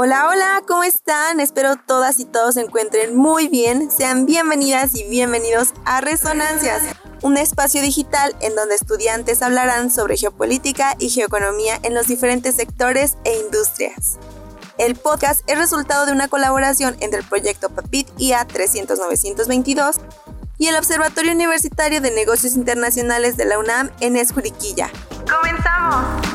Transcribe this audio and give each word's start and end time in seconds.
Hola, 0.00 0.28
hola, 0.28 0.62
¿cómo 0.68 0.84
están? 0.84 1.40
Espero 1.40 1.74
todas 1.74 2.20
y 2.20 2.24
todos 2.24 2.54
se 2.54 2.60
encuentren 2.60 3.16
muy 3.16 3.48
bien. 3.48 3.90
Sean 3.90 4.26
bienvenidas 4.26 4.94
y 4.94 5.02
bienvenidos 5.02 5.70
a 5.84 6.00
Resonancias, 6.00 6.84
un 7.22 7.36
espacio 7.36 7.82
digital 7.82 8.36
en 8.40 8.54
donde 8.54 8.76
estudiantes 8.76 9.42
hablarán 9.42 9.90
sobre 9.90 10.16
geopolítica 10.16 10.94
y 11.00 11.08
geoeconomía 11.08 11.80
en 11.82 11.94
los 11.94 12.06
diferentes 12.06 12.54
sectores 12.54 13.16
e 13.24 13.40
industrias. 13.40 14.20
El 14.78 14.94
podcast 14.94 15.40
es 15.50 15.58
resultado 15.58 16.06
de 16.06 16.12
una 16.12 16.28
colaboración 16.28 16.96
entre 17.00 17.18
el 17.18 17.26
proyecto 17.26 17.68
PAPIT 17.68 18.08
IA 18.18 18.46
300-922 18.46 19.96
y 20.58 20.68
el 20.68 20.76
Observatorio 20.76 21.32
Universitario 21.32 22.00
de 22.00 22.12
Negocios 22.12 22.54
Internacionales 22.54 23.36
de 23.36 23.46
la 23.46 23.58
UNAM 23.58 23.90
en 23.98 24.16
Escuriquilla. 24.16 24.92
¡Comenzamos! 25.28 26.27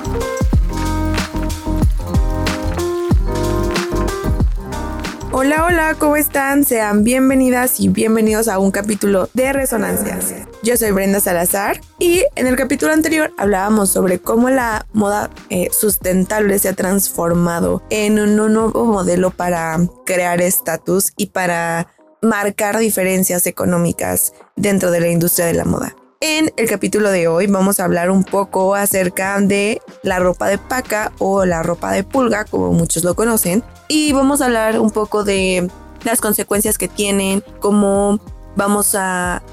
Hola, 5.36 5.66
hola, 5.66 5.96
¿cómo 5.98 6.16
están? 6.16 6.64
Sean 6.64 7.04
bienvenidas 7.04 7.80
y 7.80 7.88
bienvenidos 7.88 8.48
a 8.48 8.60
un 8.60 8.70
capítulo 8.70 9.32
de 9.34 9.52
Resonancias. 9.52 10.32
Yo 10.62 10.78
soy 10.78 10.92
Brenda 10.92 11.20
Salazar 11.20 11.82
y 11.98 12.24
en 12.36 12.46
el 12.46 12.56
capítulo 12.56 12.94
anterior 12.94 13.34
hablábamos 13.40 13.90
sobre 13.90 14.20
cómo 14.20 14.52
la 14.52 14.86
moda 14.94 15.32
eh, 15.50 15.70
sustentable 15.72 16.60
se 16.60 16.70
ha 16.70 16.74
transformado 16.74 17.82
en 17.90 18.20
un 18.20 18.36
nuevo 18.36 18.86
modelo 18.86 19.32
para 19.32 19.80
crear 20.06 20.40
estatus 20.40 21.14
y 21.18 21.26
para 21.26 21.88
marcar 22.22 22.78
diferencias 22.78 23.48
económicas 23.48 24.34
dentro 24.56 24.92
de 24.92 25.00
la 25.00 25.08
industria 25.08 25.48
de 25.48 25.56
la 25.56 25.66
moda. 25.66 25.96
En 26.26 26.54
el 26.56 26.70
capítulo 26.70 27.12
de 27.12 27.28
hoy 27.28 27.48
vamos 27.48 27.82
a 27.82 27.84
hablar 27.84 28.10
un 28.10 28.24
poco 28.24 28.76
acerca 28.76 29.42
de 29.42 29.82
la 30.04 30.20
ropa 30.20 30.48
de 30.48 30.58
paca 30.58 31.12
o 31.20 31.44
la 31.44 31.64
ropa 31.64 31.92
de 31.92 32.06
pulga, 32.06 32.46
como 32.46 32.72
muchos 32.72 33.04
lo 33.04 33.14
conocen, 33.14 33.62
y 33.90 34.14
vamos 34.14 34.40
a 34.40 34.46
hablar 34.46 34.80
un 34.80 34.90
poco 34.90 35.26
de 35.26 35.70
las 36.06 36.22
consecuencias 36.22 36.78
que 36.78 36.88
tienen, 36.88 37.44
cómo 37.60 38.22
vamos 38.56 38.96
a, 38.96 39.44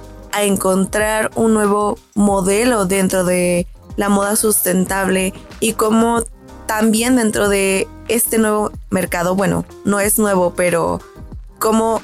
encontrar 0.40 1.32
un 1.34 1.54
nuevo 1.54 1.98
modelo 2.14 2.86
dentro 2.86 3.24
de 3.24 3.66
la 3.96 4.08
moda 4.08 4.36
sustentable 4.36 5.34
y 5.58 5.72
cómo 5.72 6.22
también 6.66 7.16
dentro 7.16 7.48
de 7.48 7.88
este 8.06 8.38
nuevo 8.38 8.70
mercado, 8.90 9.34
bueno, 9.34 9.64
no 9.84 9.98
es 9.98 10.20
nuevo, 10.20 10.52
pero 10.54 11.00
cómo 11.58 12.00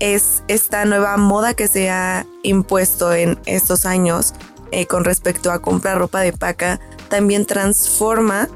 es 0.00 0.42
esta 0.48 0.84
nueva 0.84 1.16
moda 1.16 1.54
que 1.54 1.68
se 1.68 1.90
ha 1.90 2.26
impuesto 2.42 3.12
en 3.12 3.38
estos 3.46 3.84
años 3.84 4.34
eh, 4.70 4.86
con 4.86 5.04
respecto 5.04 5.50
a 5.50 5.60
comprar 5.60 5.98
ropa 5.98 6.20
de 6.20 6.32
paca, 6.32 6.78
también 7.08 7.46
transforma 7.46 8.48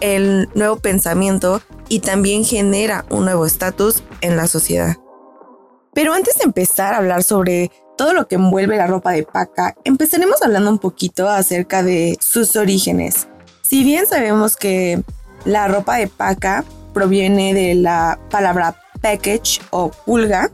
el 0.00 0.48
nuevo 0.54 0.76
pensamiento 0.76 1.60
y 1.88 2.00
también 2.00 2.44
genera 2.44 3.04
un 3.10 3.24
nuevo 3.24 3.44
estatus 3.46 4.02
en 4.20 4.36
la 4.36 4.46
sociedad. 4.46 4.96
Pero 5.92 6.12
antes 6.14 6.36
de 6.38 6.44
empezar 6.44 6.94
a 6.94 6.98
hablar 6.98 7.22
sobre 7.22 7.70
todo 7.96 8.12
lo 8.12 8.28
que 8.28 8.34
envuelve 8.34 8.76
la 8.76 8.86
ropa 8.86 9.12
de 9.12 9.22
paca, 9.22 9.74
empezaremos 9.84 10.42
hablando 10.42 10.70
un 10.70 10.78
poquito 10.78 11.28
acerca 11.28 11.82
de 11.82 12.18
sus 12.20 12.56
orígenes. 12.56 13.28
Si 13.62 13.84
bien 13.84 14.06
sabemos 14.06 14.56
que 14.56 15.02
la 15.44 15.68
ropa 15.68 15.96
de 15.96 16.08
paca 16.08 16.64
proviene 16.92 17.54
de 17.54 17.74
la 17.74 18.18
palabra 18.30 18.76
package 19.06 19.60
o 19.70 19.90
pulga. 19.90 20.50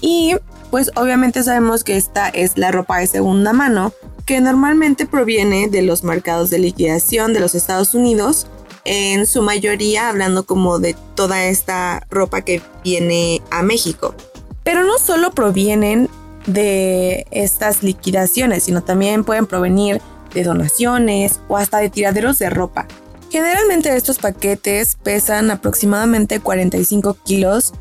Y 0.00 0.36
pues 0.70 0.90
obviamente 0.96 1.42
sabemos 1.42 1.84
que 1.84 1.96
esta 1.96 2.28
es 2.28 2.56
la 2.56 2.70
ropa 2.70 2.98
de 2.98 3.06
segunda 3.06 3.52
mano 3.52 3.92
que 4.24 4.40
normalmente 4.40 5.04
proviene 5.06 5.68
de 5.68 5.82
los 5.82 6.02
mercados 6.02 6.48
de 6.48 6.58
liquidación 6.58 7.34
de 7.34 7.40
los 7.40 7.54
Estados 7.54 7.94
Unidos, 7.94 8.46
en 8.86 9.26
su 9.26 9.42
mayoría 9.42 10.08
hablando 10.08 10.46
como 10.46 10.78
de 10.78 10.96
toda 11.14 11.44
esta 11.44 12.06
ropa 12.10 12.40
que 12.40 12.62
viene 12.82 13.42
a 13.50 13.62
México. 13.62 14.14
Pero 14.62 14.82
no 14.84 14.96
solo 14.98 15.32
provienen 15.32 16.08
de 16.46 17.26
estas 17.30 17.82
liquidaciones, 17.82 18.62
sino 18.62 18.82
también 18.82 19.24
pueden 19.24 19.46
provenir 19.46 20.00
de 20.32 20.42
donaciones 20.42 21.40
o 21.48 21.58
hasta 21.58 21.78
de 21.78 21.90
tiraderos 21.90 22.38
de 22.38 22.48
ropa. 22.48 22.86
Generalmente 23.34 23.96
estos 23.96 24.18
paquetes 24.18 24.96
pesan 25.02 25.50
aproximadamente 25.50 26.38
45 26.38 27.16
kilos 27.24 27.72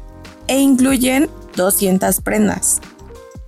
e 0.48 0.58
incluyen 0.58 1.30
200 1.56 2.22
prendas. 2.22 2.82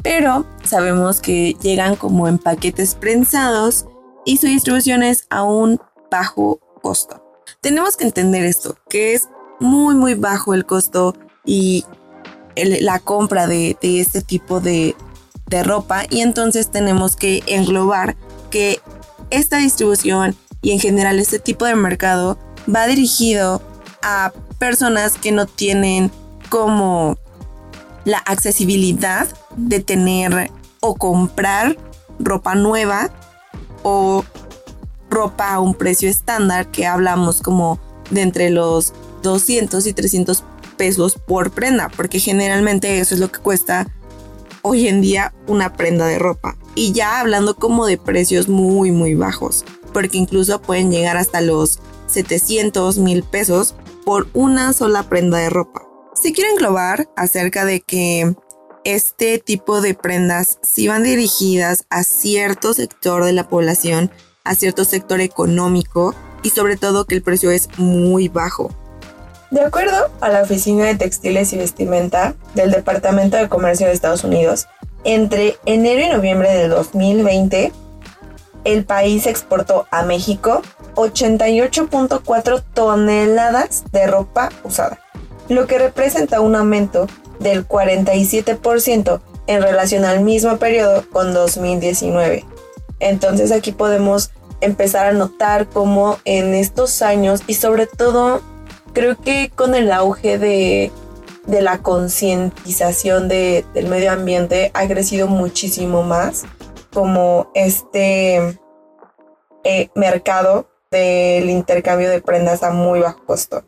Pero 0.04 0.46
sabemos 0.64 1.20
que 1.20 1.56
llegan 1.64 1.96
como 1.96 2.28
en 2.28 2.38
paquetes 2.38 2.94
prensados 2.94 3.88
y 4.24 4.38
su 4.38 4.46
distribución 4.46 5.02
es 5.02 5.26
a 5.32 5.42
un 5.42 5.82
bajo 6.12 6.60
costo. 6.84 7.24
Tenemos 7.60 7.98
que 7.98 8.04
entender 8.04 8.46
esto, 8.46 8.78
que 8.88 9.16
es 9.16 9.28
muy 9.60 9.96
muy 9.96 10.14
bajo 10.14 10.54
el 10.54 10.64
costo 10.64 11.16
y 11.44 11.86
la 12.56 13.00
compra 13.00 13.48
de, 13.48 13.80
este 13.82 14.22
tipo 14.22 14.60
de, 14.60 14.96
de 15.48 15.64
ropa 15.64 16.04
y 16.12 16.22
entonces 16.22 16.70
tenemos 16.70 17.16
que 17.16 17.42
englobar 17.48 18.16
que 18.52 18.80
esta 19.32 19.58
distribución 19.58 20.36
y 20.66 20.72
en 20.72 20.80
general 20.80 21.20
este 21.20 21.38
tipo 21.38 21.66
de 21.66 21.76
mercado 21.76 22.40
va 22.74 22.88
dirigido 22.88 23.62
a 24.02 24.34
personas 24.58 25.14
que 25.14 25.32
no 25.32 25.46
tienen 25.46 26.10
como 26.50 27.20
la 28.04 28.18
accesibilidad 28.18 29.28
de 29.56 29.80
tener 29.80 30.50
o 30.80 30.96
comprar 30.96 31.78
ropa 32.18 32.56
nueva 32.56 33.12
o 33.84 34.26
ropa 35.12 35.54
a 35.54 35.60
un 35.60 35.76
precio 35.76 36.10
estándar 36.10 36.72
que 36.72 36.88
hablamos 36.88 37.44
como 37.44 37.80
de 38.10 38.24
entre 38.24 38.50
los 38.50 38.92
200 39.22 39.86
y 39.86 39.94
300 39.94 40.44
pesos 40.78 41.14
por 41.28 41.52
prenda, 41.52 41.90
porque 41.96 42.20
generalmente 42.20 43.00
eso 43.00 43.14
es 43.14 43.22
lo 43.22 43.32
que 43.32 43.40
cuesta 43.40 43.86
hoy 44.66 44.88
en 44.88 45.02
día 45.02 45.34
una 45.48 45.74
prenda 45.74 46.08
de 46.08 46.18
ropa. 46.18 46.58
Y 46.74 46.92
ya 46.92 47.20
hablando 47.20 47.56
como 47.56 47.86
de 47.86 47.98
precios 47.98 48.50
muy, 48.50 48.92
muy 48.92 49.14
bajos 49.14 49.64
porque 49.96 50.18
incluso 50.18 50.62
pueden 50.62 50.92
llegar 50.92 51.16
hasta 51.16 51.40
los 51.40 51.80
700 52.08 52.98
mil 52.98 53.24
pesos 53.24 53.76
por 54.04 54.28
una 54.34 54.74
sola 54.74 55.04
prenda 55.04 55.38
de 55.38 55.50
ropa. 55.50 55.88
Si 56.22 56.34
quiero 56.34 56.52
englobar 56.52 57.08
acerca 57.16 57.64
de 57.64 57.80
que 57.80 58.36
este 58.84 59.40
tipo 59.40 59.80
de 59.80 59.94
prendas 59.94 60.60
sí 60.64 60.90
van 60.90 61.04
dirigidas 61.04 61.86
a 61.90 62.04
cierto 62.04 62.74
sector 62.74 63.24
de 63.24 63.32
la 63.32 63.48
población, 63.48 64.12
a 64.44 64.54
cierto 64.56 64.84
sector 64.84 65.22
económico 65.22 66.14
y 66.44 66.50
sobre 66.50 66.76
todo 66.76 67.06
que 67.06 67.16
el 67.16 67.24
precio 67.24 67.50
es 67.50 67.70
muy 67.78 68.28
bajo. 68.28 68.76
De 69.56 69.62
acuerdo 69.62 70.12
a 70.20 70.28
la 70.28 70.42
Oficina 70.42 70.84
de 70.84 70.96
Textiles 70.96 71.54
y 71.54 71.58
Vestimenta 71.58 72.36
del 72.56 72.72
Departamento 72.72 73.38
de 73.38 73.48
Comercio 73.48 73.88
de 73.88 73.94
Estados 73.94 74.26
Unidos, 74.26 74.68
entre 75.06 75.56
enero 75.66 76.02
y 76.02 76.10
noviembre 76.10 76.52
del 76.52 76.72
2020, 76.72 77.72
el 78.66 78.84
país 78.84 79.26
exportó 79.28 79.88
a 79.92 80.04
México 80.04 80.62
88.4 80.96 82.64
toneladas 82.74 83.86
de 83.94 84.08
ropa 84.08 84.50
usada, 84.66 85.00
lo 85.48 85.68
que 85.68 85.80
representa 85.80 86.42
un 86.42 86.58
aumento 86.58 87.08
del 87.40 87.66
47% 87.66 89.22
en 89.48 89.62
relación 89.62 90.04
al 90.04 90.20
mismo 90.20 90.58
periodo 90.58 91.06
con 91.14 91.34
2019. 91.34 92.44
Entonces 93.00 93.54
aquí 93.54 93.72
podemos 93.72 94.32
empezar 94.60 95.06
a 95.06 95.14
notar 95.14 95.68
cómo 95.70 96.18
en 96.26 96.54
estos 96.54 97.02
años 97.02 97.42
y 97.48 97.54
sobre 97.54 97.88
todo 97.88 98.42
creo 98.96 99.18
que 99.18 99.52
con 99.54 99.76
el 99.76 99.92
auge 99.92 100.40
de, 100.40 100.92
la 101.48 101.80
concientización 101.84 103.28
del 103.28 103.88
medio 103.88 104.12
ambiente 104.12 104.72
ha 104.74 104.88
crecido 104.88 105.28
muchísimo 105.28 106.02
más 106.02 106.46
como 106.92 107.52
este 107.54 108.58
eh, 109.64 109.90
mercado 109.94 110.68
del 110.90 111.50
intercambio 111.50 112.10
de 112.10 112.22
prendas 112.22 112.64
a 112.64 112.72
muy 112.72 113.02
bajo 113.02 113.24
costo. 113.26 113.64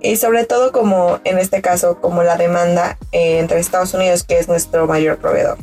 Y 0.00 0.16
sobre 0.16 0.44
todo 0.44 0.72
como 0.72 1.20
en 1.24 1.38
este 1.38 1.62
caso, 1.62 2.00
como 2.00 2.22
la 2.22 2.36
demanda 2.36 2.98
eh, 3.12 3.38
entre 3.38 3.60
Estados 3.60 3.94
Unidos, 3.94 4.24
que 4.24 4.38
es 4.38 4.48
nuestro 4.48 4.86
mayor 4.86 5.18
proveedor. 5.18 5.58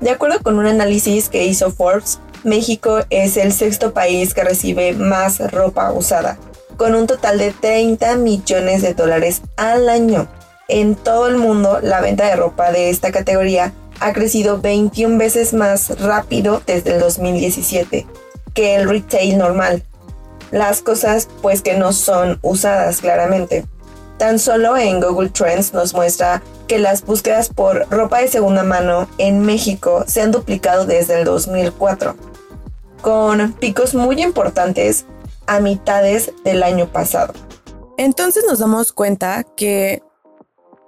De 0.00 0.10
acuerdo 0.10 0.42
con 0.42 0.58
un 0.58 0.66
análisis 0.66 1.28
que 1.28 1.44
hizo 1.44 1.70
Forbes, 1.70 2.20
México 2.42 3.00
es 3.10 3.36
el 3.36 3.52
sexto 3.52 3.92
país 3.92 4.32
que 4.32 4.44
recibe 4.44 4.92
más 4.92 5.38
ropa 5.52 5.92
usada, 5.92 6.38
con 6.78 6.94
un 6.94 7.06
total 7.06 7.36
de 7.36 7.52
30 7.52 8.16
millones 8.16 8.80
de 8.80 8.94
dólares 8.94 9.42
al 9.56 9.90
año. 9.90 10.28
En 10.68 10.94
todo 10.94 11.26
el 11.26 11.36
mundo, 11.36 11.80
la 11.82 12.00
venta 12.00 12.26
de 12.26 12.36
ropa 12.36 12.72
de 12.72 12.88
esta 12.88 13.12
categoría 13.12 13.74
ha 14.00 14.12
crecido 14.12 14.60
21 14.60 15.18
veces 15.18 15.52
más 15.52 16.00
rápido 16.00 16.62
desde 16.64 16.94
el 16.94 17.00
2017 17.00 18.06
que 18.54 18.76
el 18.76 18.88
retail 18.88 19.36
normal. 19.36 19.82
Las 20.50 20.80
cosas 20.80 21.28
pues 21.42 21.62
que 21.62 21.76
no 21.76 21.92
son 21.92 22.38
usadas 22.42 23.00
claramente. 23.00 23.66
Tan 24.16 24.38
solo 24.38 24.76
en 24.76 25.00
Google 25.00 25.30
Trends 25.30 25.74
nos 25.74 25.94
muestra 25.94 26.42
que 26.66 26.78
las 26.78 27.04
búsquedas 27.04 27.48
por 27.48 27.86
ropa 27.90 28.20
de 28.20 28.28
segunda 28.28 28.62
mano 28.62 29.08
en 29.18 29.40
México 29.40 30.04
se 30.06 30.22
han 30.22 30.32
duplicado 30.32 30.86
desde 30.86 31.18
el 31.18 31.24
2004, 31.24 32.16
con 33.00 33.52
picos 33.54 33.94
muy 33.94 34.22
importantes 34.22 35.06
a 35.48 35.58
mitades 35.58 36.32
del 36.44 36.62
año 36.62 36.86
pasado. 36.92 37.34
Entonces 37.96 38.44
nos 38.46 38.60
damos 38.60 38.92
cuenta 38.92 39.44
que 39.56 40.02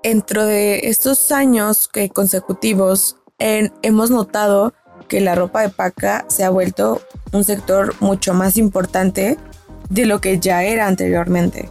dentro 0.04 0.46
de 0.46 0.88
estos 0.88 1.32
años 1.32 1.88
que 1.88 2.08
consecutivos 2.10 3.16
hemos 3.38 4.10
notado 4.10 4.74
que 5.08 5.20
la 5.20 5.34
ropa 5.34 5.62
de 5.62 5.70
paca 5.70 6.24
se 6.28 6.44
ha 6.44 6.50
vuelto 6.50 7.00
un 7.32 7.42
sector 7.42 7.94
mucho 8.00 8.32
más 8.32 8.56
importante 8.56 9.38
de 9.88 10.06
lo 10.06 10.20
que 10.20 10.38
ya 10.38 10.62
era 10.62 10.86
anteriormente. 10.86 11.68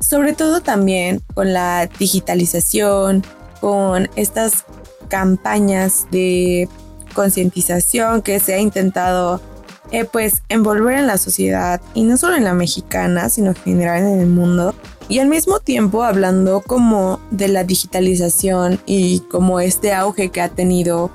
Sobre 0.00 0.34
todo 0.34 0.60
también 0.60 1.22
con 1.34 1.52
la 1.52 1.88
digitalización, 1.98 3.24
con 3.60 4.10
estas 4.16 4.64
campañas 5.08 6.06
de 6.10 6.68
concientización 7.14 8.22
que 8.22 8.38
se 8.38 8.54
ha 8.54 8.58
intentado 8.58 9.40
eh, 9.90 10.04
pues 10.04 10.42
envolver 10.48 10.98
en 10.98 11.06
la 11.06 11.18
sociedad 11.18 11.80
y 11.94 12.02
no 12.02 12.16
solo 12.16 12.36
en 12.36 12.44
la 12.44 12.54
mexicana, 12.54 13.28
sino 13.28 13.50
en 13.50 13.56
general 13.56 14.02
en 14.02 14.20
el 14.20 14.26
mundo. 14.26 14.74
Y 15.08 15.20
al 15.20 15.28
mismo 15.28 15.60
tiempo 15.60 16.02
hablando 16.02 16.60
como 16.60 17.20
de 17.30 17.48
la 17.48 17.64
digitalización 17.64 18.78
y 18.84 19.20
como 19.20 19.60
este 19.60 19.94
auge 19.94 20.30
que 20.30 20.42
ha 20.42 20.50
tenido 20.50 21.10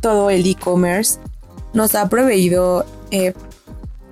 todo 0.00 0.30
el 0.30 0.46
e-commerce, 0.46 1.18
nos 1.72 1.94
ha 1.94 2.08
proveído 2.08 2.84
eh, 3.10 3.34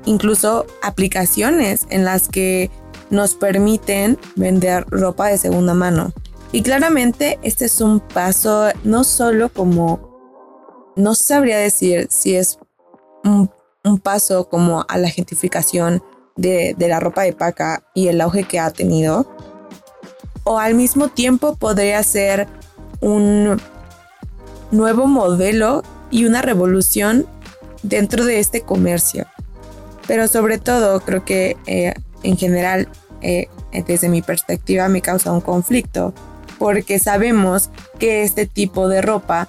incluso 0.04 0.66
aplicaciones 0.82 1.86
en 1.90 2.04
las 2.04 2.28
que 2.28 2.70
nos 3.10 3.34
permiten 3.34 4.18
vender 4.36 4.84
ropa 4.88 5.28
de 5.28 5.38
segunda 5.38 5.74
mano. 5.74 6.12
Y 6.50 6.62
claramente 6.62 7.38
este 7.42 7.66
es 7.66 7.80
un 7.80 8.00
paso 8.00 8.68
no 8.84 9.04
solo 9.04 9.50
como, 9.50 10.94
no 10.96 11.14
sabría 11.14 11.58
decir 11.58 12.08
si 12.10 12.36
es 12.36 12.58
un, 13.24 13.50
paso 13.96 14.50
como 14.50 14.84
a 14.86 14.98
la 14.98 15.08
gentrificación 15.08 16.02
de, 16.36 16.74
de 16.76 16.88
la 16.88 17.00
ropa 17.00 17.22
de 17.22 17.32
paca 17.32 17.82
y 17.94 18.08
el 18.08 18.20
auge 18.20 18.44
que 18.44 18.60
ha 18.60 18.70
tenido, 18.70 19.26
o 20.44 20.58
al 20.58 20.74
mismo 20.74 21.08
tiempo 21.08 21.56
podría 21.56 22.02
ser 22.02 22.46
un 23.00 23.58
nuevo 24.70 25.06
modelo 25.06 25.82
y 26.10 26.26
una 26.26 26.42
revolución 26.42 27.26
dentro 27.82 28.24
de 28.24 28.38
este 28.38 28.62
comercio. 28.62 29.26
Pero 30.06 30.28
sobre 30.28 30.58
todo 30.58 31.00
creo 31.00 31.24
que 31.24 31.56
eh, 31.66 31.94
en 32.22 32.36
general, 32.36 32.88
eh, 33.20 33.48
desde 33.86 34.08
mi 34.08 34.22
perspectiva, 34.22 34.88
me 34.88 35.02
causa 35.02 35.32
un 35.32 35.40
conflicto 35.40 36.14
porque 36.58 36.98
sabemos 36.98 37.70
que 37.98 38.22
este 38.22 38.46
tipo 38.46 38.88
de 38.88 39.02
ropa 39.02 39.48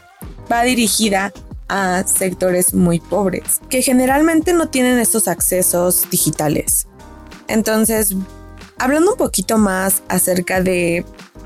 va 0.51 0.63
dirigida 0.63 1.31
a 1.69 2.04
sectores 2.06 2.74
muy 2.74 3.00
pobres, 3.00 3.62
que 3.69 3.81
generalmente 3.81 4.54
no 4.54 4.69
tienen 4.69 5.00
estos 5.00 5.27
accesos 5.27 6.10
digitales. 6.10 6.88
Entonces, 7.48 8.16
hablando 8.77 9.12
un 9.12 9.18
poquito 9.18 9.57
más 9.57 10.04
acerca 10.07 10.62
de 10.62 11.06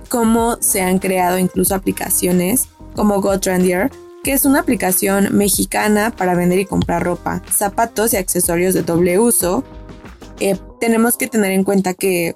cómo 0.10 0.58
se 0.62 0.82
han 0.82 1.00
creado 1.00 1.38
incluso 1.38 1.76
aplicaciones 1.76 2.68
como 2.96 3.22
GoTrendier, 3.22 3.92
que 4.24 4.34
es 4.34 4.46
una 4.46 4.60
aplicación 4.60 5.36
mexicana 5.36 6.12
para 6.16 6.36
vender 6.36 6.60
y 6.60 6.66
comprar 6.66 7.04
ropa, 7.04 7.42
zapatos 7.52 8.14
y 8.14 8.18
accesorios 8.18 8.74
de 8.74 8.84
doble 8.84 9.20
uso, 9.20 9.64
eh, 10.40 10.58
tenemos 10.80 11.18
que 11.18 11.28
tener 11.28 11.52
en 11.52 11.64
cuenta 11.64 11.94
que 11.94 12.36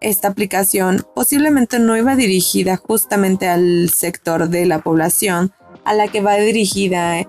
esta 0.00 0.28
aplicación 0.28 1.06
posiblemente 1.14 1.78
no 1.78 1.96
iba 1.96 2.16
dirigida 2.16 2.76
justamente 2.76 3.48
al 3.48 3.88
sector 3.90 4.48
de 4.48 4.66
la 4.66 4.80
población 4.80 5.52
a 5.84 5.94
la 5.94 6.08
que 6.08 6.20
va 6.20 6.36
dirigida 6.36 7.26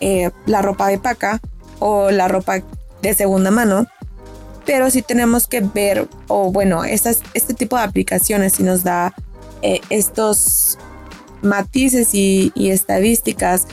eh, 0.00 0.30
la 0.46 0.62
ropa 0.62 0.88
de 0.88 0.98
paca 0.98 1.40
o 1.78 2.10
la 2.10 2.28
ropa 2.28 2.62
de 3.02 3.14
segunda 3.14 3.50
mano. 3.50 3.86
Pero 4.64 4.90
sí 4.90 5.02
tenemos 5.02 5.46
que 5.46 5.60
ver, 5.60 6.08
o 6.26 6.50
bueno, 6.50 6.84
este 6.84 7.54
tipo 7.54 7.76
de 7.76 7.82
aplicaciones 7.82 8.54
sí 8.54 8.64
nos 8.64 8.82
da 8.82 9.14
eh, 9.62 9.80
estos 9.90 10.76
matices 11.42 12.14
y, 12.14 12.52
estadísticas 12.56 13.66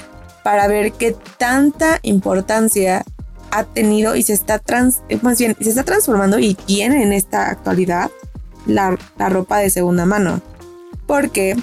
para 0.43 0.67
ver 0.67 0.91
qué 0.93 1.15
tanta 1.37 1.99
importancia 2.03 3.03
ha 3.51 3.63
tenido 3.63 4.15
y 4.15 4.23
se 4.23 4.33
está 4.33 4.59
trans, 4.59 5.01
más 5.21 5.39
bien, 5.39 5.55
se 5.59 5.69
está 5.69 5.83
transformando 5.83 6.39
y 6.39 6.53
tiene 6.53 7.03
en 7.03 7.13
esta 7.13 7.49
actualidad 7.49 8.11
la, 8.65 8.97
ropa 9.17 9.59
de 9.59 9.69
segunda 9.69 10.05
mano, 10.05 10.41
porque 11.07 11.55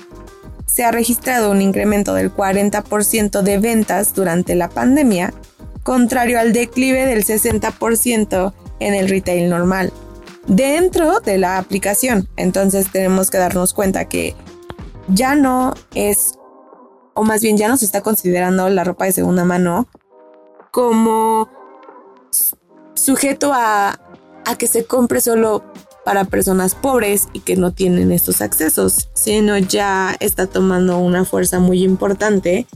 se 0.72 0.84
ha 0.84 0.92
registrado 0.92 1.50
un 1.50 1.62
incremento 1.62 2.14
del 2.14 2.32
40% 2.32 3.42
de 3.42 3.58
ventas 3.58 4.14
durante 4.14 4.54
la 4.54 4.68
pandemia, 4.68 5.34
contrario 5.82 6.38
al 6.38 6.52
declive 6.52 7.06
del 7.06 7.24
60% 7.24 8.52
en 8.78 8.94
el 8.94 9.08
retail 9.08 9.50
normal. 9.50 9.92
Dentro 10.46 11.18
de 11.20 11.38
la 11.38 11.58
aplicación, 11.58 12.28
entonces 12.36 12.90
tenemos 12.92 13.30
que 13.30 13.38
darnos 13.38 13.74
cuenta 13.74 14.04
que 14.04 14.36
ya 15.08 15.34
no 15.34 15.74
es, 15.96 16.34
o 17.14 17.24
más 17.24 17.40
bien 17.42 17.56
ya 17.56 17.68
no 17.68 17.76
se 17.76 17.84
está 17.84 18.00
considerando 18.00 18.68
la 18.68 18.84
ropa 18.84 19.06
de 19.06 19.12
segunda 19.12 19.44
mano 19.44 19.88
como 20.70 21.48
sujeto 22.94 23.50
a, 23.52 23.98
a 24.44 24.56
que 24.56 24.68
se 24.68 24.84
compre 24.84 25.20
solo 25.20 25.64
para 26.04 26.24
personas 26.24 26.74
pobres 26.74 27.28
y 27.32 27.40
que 27.40 27.56
no 27.56 27.72
tienen 27.72 28.12
estos 28.12 28.40
accesos, 28.40 29.08
sino 29.14 29.58
ya 29.58 30.16
está 30.20 30.46
tomando 30.46 30.98
una 30.98 31.24
fuerza 31.24 31.58
muy 31.60 31.82
importante 31.82 32.66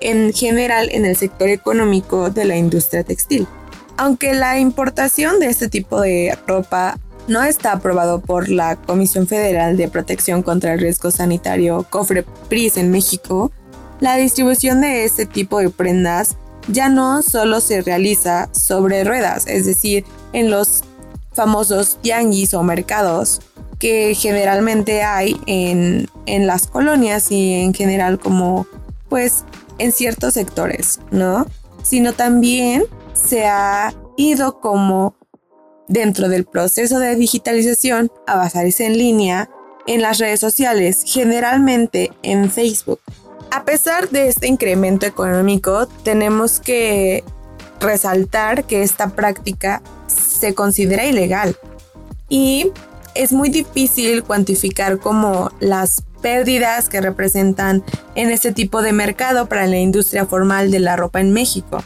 en 0.00 0.32
general 0.32 0.88
en 0.92 1.04
el 1.04 1.16
sector 1.16 1.48
económico 1.48 2.30
de 2.30 2.44
la 2.44 2.56
industria 2.56 3.04
textil. 3.04 3.46
Aunque 3.96 4.34
la 4.34 4.58
importación 4.58 5.40
de 5.40 5.46
este 5.46 5.68
tipo 5.68 6.00
de 6.00 6.36
ropa 6.46 6.98
no 7.28 7.42
está 7.42 7.72
aprobado 7.72 8.20
por 8.20 8.48
la 8.48 8.76
Comisión 8.76 9.26
Federal 9.26 9.76
de 9.76 9.88
Protección 9.88 10.42
contra 10.42 10.74
el 10.74 10.80
Riesgo 10.80 11.10
Sanitario, 11.10 11.86
COFREPRIS 11.90 12.76
en 12.76 12.90
México, 12.90 13.50
la 14.00 14.16
distribución 14.16 14.80
de 14.80 15.04
este 15.04 15.26
tipo 15.26 15.58
de 15.58 15.70
prendas 15.70 16.36
ya 16.68 16.88
no 16.88 17.22
solo 17.22 17.60
se 17.60 17.80
realiza 17.82 18.48
sobre 18.52 19.04
ruedas, 19.04 19.46
es 19.46 19.66
decir, 19.66 20.04
en 20.32 20.50
los 20.50 20.82
famosos 21.36 21.98
tianguis 22.02 22.54
o 22.54 22.62
mercados 22.62 23.40
que 23.78 24.14
generalmente 24.14 25.02
hay 25.02 25.38
en, 25.46 26.08
en 26.26 26.46
las 26.46 26.66
colonias 26.66 27.30
y 27.30 27.54
en 27.54 27.74
general 27.74 28.18
como 28.18 28.66
pues 29.08 29.44
en 29.78 29.92
ciertos 29.92 30.34
sectores, 30.34 31.00
¿no? 31.10 31.46
Sino 31.82 32.12
también 32.12 32.84
se 33.12 33.46
ha 33.46 33.94
ido 34.16 34.60
como 34.60 35.14
dentro 35.88 36.28
del 36.28 36.44
proceso 36.44 36.98
de 36.98 37.14
digitalización 37.16 38.10
a 38.26 38.36
basarse 38.36 38.86
en 38.86 38.98
línea 38.98 39.50
en 39.86 40.02
las 40.02 40.18
redes 40.18 40.40
sociales, 40.40 41.02
generalmente 41.06 42.10
en 42.22 42.50
Facebook. 42.50 43.00
A 43.50 43.64
pesar 43.64 44.10
de 44.10 44.28
este 44.28 44.48
incremento 44.48 45.06
económico, 45.06 45.86
tenemos 46.02 46.58
que 46.60 47.22
resaltar 47.80 48.64
que 48.64 48.82
esta 48.82 49.10
práctica 49.10 49.82
se 50.36 50.54
considera 50.54 51.04
ilegal 51.04 51.56
y 52.28 52.70
es 53.14 53.32
muy 53.32 53.48
difícil 53.48 54.22
cuantificar 54.22 54.98
como 54.98 55.50
las 55.60 56.02
pérdidas 56.20 56.88
que 56.88 57.00
representan 57.00 57.84
en 58.14 58.30
este 58.30 58.52
tipo 58.52 58.82
de 58.82 58.92
mercado 58.92 59.46
para 59.46 59.66
la 59.66 59.78
industria 59.78 60.26
formal 60.26 60.70
de 60.70 60.80
la 60.80 60.96
ropa 60.96 61.20
en 61.20 61.32
México. 61.32 61.82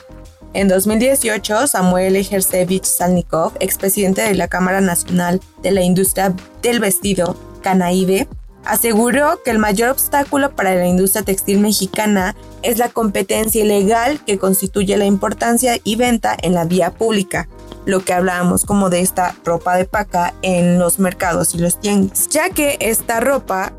En 0.53 0.67
2018, 0.67 1.69
Samuel 1.69 2.17
Ejersevich 2.17 2.85
Salnikov, 2.85 3.53
expresidente 3.61 4.23
de 4.23 4.35
la 4.35 4.49
Cámara 4.49 4.81
Nacional 4.81 5.41
de 5.63 5.71
la 5.71 5.83
Industria 5.83 6.35
del 6.63 6.81
Vestido, 6.81 7.37
Canaide, 7.63 8.27
aseguró 8.65 9.43
que 9.45 9.51
el 9.51 9.59
mayor 9.59 9.91
obstáculo 9.91 10.55
para 10.57 10.75
la 10.75 10.87
industria 10.87 11.23
textil 11.23 11.61
mexicana 11.61 12.35
es 12.63 12.79
la 12.79 12.89
competencia 12.89 13.65
ilegal 13.65 14.21
que 14.25 14.39
constituye 14.39 14.97
la 14.97 15.07
importancia 15.07 15.79
y 15.85 15.97
venta 15.97 16.37
en 16.43 16.55
la 16.55 16.65
vía 16.65 16.91
pública, 16.91 17.49
lo 17.87 18.01
que 18.01 18.13
hablábamos 18.13 18.65
como 18.65 18.91
de 18.91 19.01
esta 19.01 19.35
ropa 19.45 19.77
de 19.77 19.85
paca 19.85 20.35
en 20.43 20.79
los 20.79 20.99
mercados 20.99 21.55
y 21.55 21.59
los 21.59 21.81
tianguis, 21.81 22.29
ya 22.29 22.51
que 22.51 22.77
esta 22.81 23.21
ropa 23.21 23.73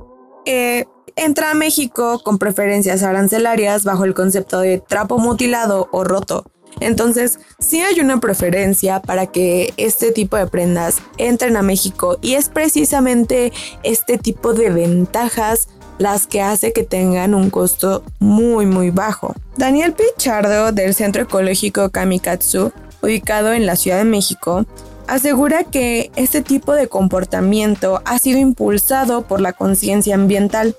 eh, 0.46 0.86
entra 1.16 1.52
a 1.52 1.54
México 1.54 2.22
con 2.24 2.38
preferencias 2.38 3.04
arancelarias 3.04 3.84
bajo 3.84 4.06
el 4.06 4.14
concepto 4.14 4.60
de 4.60 4.80
trapo 4.80 5.18
mutilado 5.18 5.88
o 5.92 6.04
roto, 6.04 6.46
entonces, 6.80 7.40
sí 7.60 7.82
hay 7.82 8.00
una 8.00 8.20
preferencia 8.20 9.02
para 9.02 9.28
que 9.28 9.74
este 9.78 10.12
tipo 10.12 10.38
de 10.38 10.48
prendas 10.48 10.98
entren 11.18 11.58
a 11.58 11.62
México 11.62 12.18
y 12.22 12.36
es 12.36 12.50
precisamente 12.50 13.52
este 13.84 14.18
tipo 14.18 14.54
de 14.54 14.70
ventajas 14.70 15.68
las 15.98 16.26
que 16.26 16.42
hace 16.42 16.74
que 16.74 16.84
tengan 16.84 17.36
un 17.36 17.50
costo 17.50 18.04
muy 18.20 18.66
muy 18.66 18.90
bajo. 18.90 19.36
Daniel 19.58 19.94
Pichardo 19.94 20.72
del 20.72 20.96
Centro 20.96 21.24
Ecológico 21.24 21.90
Kamikatsu, 21.90 22.72
ubicado 23.02 23.54
en 23.54 23.66
la 23.66 23.76
Ciudad 23.76 23.98
de 23.98 24.06
México, 24.06 24.66
asegura 25.08 25.64
que 25.64 26.12
este 26.16 26.42
tipo 26.42 26.74
de 26.74 26.88
comportamiento 26.88 28.02
ha 28.06 28.18
sido 28.18 28.40
impulsado 28.40 29.24
por 29.24 29.42
la 29.42 29.54
conciencia 29.54 30.16
ambiental. 30.16 30.76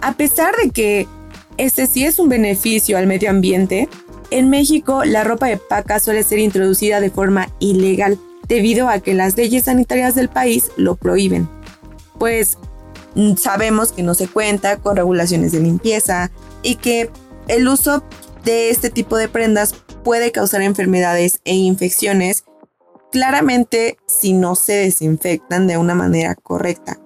A 0.00 0.14
pesar 0.14 0.54
de 0.56 0.70
que 0.70 1.06
este 1.56 1.86
sí 1.86 2.04
es 2.04 2.18
un 2.18 2.28
beneficio 2.28 2.98
al 2.98 3.06
medio 3.06 3.30
ambiente, 3.30 3.88
en 4.30 4.50
México, 4.50 5.04
la 5.04 5.22
ropa 5.22 5.46
de 5.46 5.58
paca 5.58 6.00
suele 6.00 6.24
ser 6.24 6.40
introducida 6.40 7.00
de 7.00 7.10
forma 7.10 7.48
ilegal, 7.60 8.18
debido 8.48 8.88
a 8.88 8.98
que 8.98 9.14
las 9.14 9.36
leyes 9.36 9.64
sanitarias 9.64 10.14
del 10.14 10.28
país 10.28 10.72
lo 10.76 10.96
prohíben. 10.96 11.48
Pues 12.18 12.58
mm, 13.14 13.36
sabemos 13.36 13.92
que 13.92 14.02
no 14.02 14.14
se 14.14 14.26
cuenta 14.26 14.78
con 14.78 14.96
regulaciones 14.96 15.52
de 15.52 15.60
limpieza 15.60 16.32
y 16.62 16.76
que 16.76 17.10
el 17.46 17.68
uso 17.68 18.02
de 18.44 18.70
este 18.70 18.90
tipo 18.90 19.16
de 19.16 19.28
prendas 19.28 19.74
puede 20.04 20.30
causar 20.30 20.62
enfermedades 20.62 21.40
e 21.44 21.54
infecciones 21.54 22.44
claramente 23.10 23.96
si 24.06 24.32
no 24.32 24.54
se 24.54 24.74
desinfectan 24.74 25.66
de 25.66 25.78
una 25.78 25.94
manera 25.94 26.34
correcta. 26.34 26.98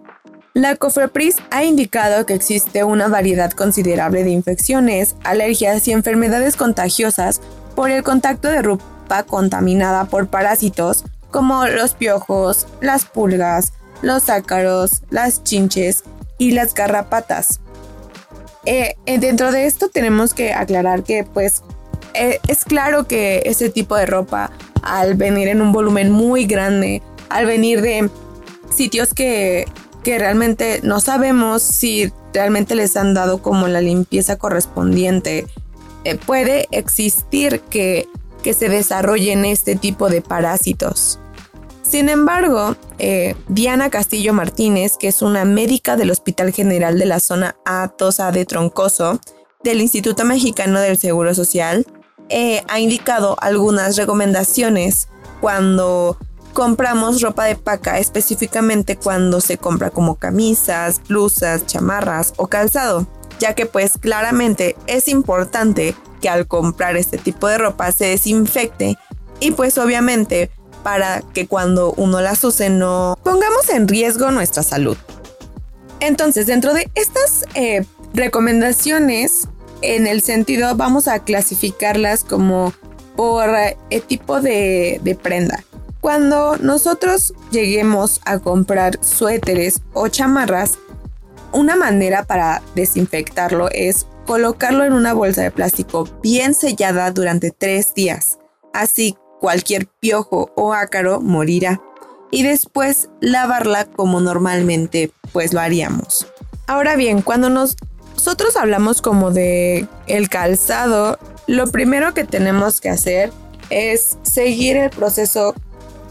La 0.54 0.74
COFEPRIS 0.74 1.36
ha 1.50 1.62
indicado 1.62 2.26
que 2.26 2.34
existe 2.34 2.82
una 2.82 3.06
variedad 3.08 3.52
considerable 3.52 4.24
de 4.24 4.30
infecciones, 4.30 5.14
alergias 5.22 5.86
y 5.86 5.92
enfermedades 5.92 6.56
contagiosas 6.56 7.40
por 7.76 7.90
el 7.90 8.02
contacto 8.02 8.48
de 8.48 8.62
ropa 8.62 9.22
contaminada 9.22 10.06
por 10.06 10.28
parásitos 10.28 11.04
como 11.30 11.66
los 11.66 11.94
piojos, 11.94 12.66
las 12.80 13.04
pulgas, 13.04 13.72
los 14.02 14.30
ácaros, 14.30 15.02
las 15.10 15.44
chinches 15.44 16.02
y 16.38 16.52
las 16.52 16.74
garrapatas. 16.74 17.60
Eh, 18.64 18.96
eh, 19.06 19.18
dentro 19.18 19.52
de 19.52 19.66
esto 19.66 19.88
tenemos 19.88 20.34
que 20.34 20.52
aclarar 20.52 21.04
que 21.04 21.24
pues 21.24 21.62
eh, 22.18 22.40
es 22.48 22.64
claro 22.64 23.06
que 23.06 23.42
ese 23.46 23.70
tipo 23.70 23.96
de 23.96 24.06
ropa 24.06 24.50
al 24.82 25.14
venir 25.14 25.48
en 25.48 25.62
un 25.62 25.72
volumen 25.72 26.10
muy 26.10 26.44
grande, 26.46 27.02
al 27.28 27.46
venir 27.46 27.80
de 27.80 28.10
sitios 28.70 29.14
que 29.14 29.66
que 30.02 30.18
realmente 30.18 30.80
no 30.82 31.00
sabemos 31.00 31.62
si 31.62 32.12
realmente 32.32 32.74
les 32.74 32.96
han 32.96 33.14
dado 33.14 33.42
como 33.42 33.68
la 33.68 33.80
limpieza 33.80 34.36
correspondiente. 34.38 35.46
Eh, 36.04 36.16
puede 36.16 36.66
existir 36.70 37.60
que, 37.68 38.08
que 38.42 38.54
se 38.54 38.68
desarrollen 38.68 39.44
este 39.44 39.76
tipo 39.76 40.08
de 40.08 40.22
parásitos. 40.22 41.18
Sin 41.82 42.08
embargo, 42.08 42.76
eh, 42.98 43.34
Diana 43.48 43.90
Castillo 43.90 44.32
Martínez, 44.32 44.96
que 44.98 45.08
es 45.08 45.22
una 45.22 45.44
médica 45.44 45.96
del 45.96 46.10
Hospital 46.10 46.52
General 46.52 46.98
de 46.98 47.06
la 47.06 47.20
Zona 47.20 47.56
A 47.64 47.88
Tosa 47.88 48.30
de 48.30 48.44
Troncoso 48.44 49.20
del 49.62 49.80
Instituto 49.80 50.24
Mexicano 50.24 50.80
del 50.80 50.98
Seguro 50.98 51.34
Social, 51.34 51.86
eh, 52.28 52.62
ha 52.68 52.80
indicado 52.80 53.36
algunas 53.40 53.96
recomendaciones 53.96 55.08
cuando 55.40 56.18
compramos 56.52 57.20
ropa 57.20 57.44
de 57.44 57.56
paca 57.56 57.98
específicamente 57.98 58.96
cuando 58.96 59.40
se 59.40 59.58
compra 59.58 59.90
como 59.90 60.16
camisas, 60.16 61.00
blusas, 61.08 61.66
chamarras 61.66 62.34
o 62.36 62.48
calzado, 62.48 63.06
ya 63.38 63.54
que 63.54 63.66
pues 63.66 63.92
claramente 64.00 64.76
es 64.86 65.08
importante 65.08 65.94
que 66.20 66.28
al 66.28 66.46
comprar 66.46 66.96
este 66.96 67.16
tipo 67.18 67.46
de 67.46 67.58
ropa 67.58 67.92
se 67.92 68.06
desinfecte 68.06 68.98
y 69.40 69.52
pues 69.52 69.78
obviamente 69.78 70.50
para 70.82 71.22
que 71.32 71.46
cuando 71.46 71.92
uno 71.92 72.20
las 72.20 72.42
use 72.42 72.70
no 72.70 73.16
pongamos 73.22 73.68
en 73.68 73.86
riesgo 73.86 74.30
nuestra 74.30 74.62
salud. 74.62 74.96
Entonces 76.00 76.46
dentro 76.46 76.74
de 76.74 76.90
estas 76.94 77.44
eh, 77.54 77.84
recomendaciones 78.14 79.48
en 79.82 80.06
el 80.06 80.22
sentido 80.22 80.74
vamos 80.76 81.08
a 81.08 81.20
clasificarlas 81.20 82.24
como 82.24 82.72
por 83.16 83.48
eh, 83.56 84.00
tipo 84.06 84.40
de, 84.40 85.00
de 85.02 85.14
prenda. 85.14 85.64
Cuando 86.00 86.56
nosotros 86.58 87.34
lleguemos 87.50 88.20
a 88.24 88.38
comprar 88.38 88.98
suéteres 89.02 89.80
o 89.92 90.08
chamarras, 90.08 90.78
una 91.52 91.76
manera 91.76 92.24
para 92.24 92.62
desinfectarlo 92.74 93.68
es 93.70 94.06
colocarlo 94.26 94.84
en 94.84 94.92
una 94.92 95.14
bolsa 95.14 95.42
de 95.42 95.50
plástico 95.50 96.08
bien 96.22 96.54
sellada 96.54 97.10
durante 97.10 97.50
tres 97.50 97.94
días. 97.94 98.38
Así 98.72 99.16
cualquier 99.40 99.86
piojo 99.86 100.50
o 100.54 100.72
ácaro 100.72 101.20
morirá. 101.20 101.80
Y 102.30 102.42
después 102.42 103.08
lavarla 103.20 103.86
como 103.86 104.20
normalmente 104.20 105.10
pues 105.32 105.54
lo 105.54 105.60
haríamos. 105.60 106.26
Ahora 106.66 106.96
bien, 106.96 107.22
cuando 107.22 107.48
nosotros 108.18 108.56
hablamos 108.56 109.00
como 109.00 109.30
de 109.30 109.86
el 110.08 110.28
calzado, 110.28 111.20
lo 111.46 111.68
primero 111.68 112.14
que 112.14 112.24
tenemos 112.24 112.80
que 112.80 112.88
hacer 112.88 113.30
es 113.70 114.18
seguir 114.24 114.76
el 114.76 114.90
proceso 114.90 115.54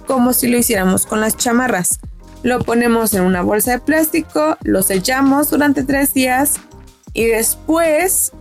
como 0.05 0.31
si 0.31 0.47
lo 0.47 0.57
hiciéramos 0.57 1.05
con 1.05 1.19
las 1.19 1.35
chamarras. 1.35 1.99
Lo 2.43 2.59
ponemos 2.59 3.13
en 3.13 3.23
una 3.23 3.41
bolsa 3.41 3.71
de 3.71 3.79
plástico, 3.79 4.55
lo 4.63 4.83
sellamos 4.83 5.49
durante 5.49 5.83
tres 5.83 6.13
días 6.13 6.53
y 7.11 7.25
después 7.25 8.31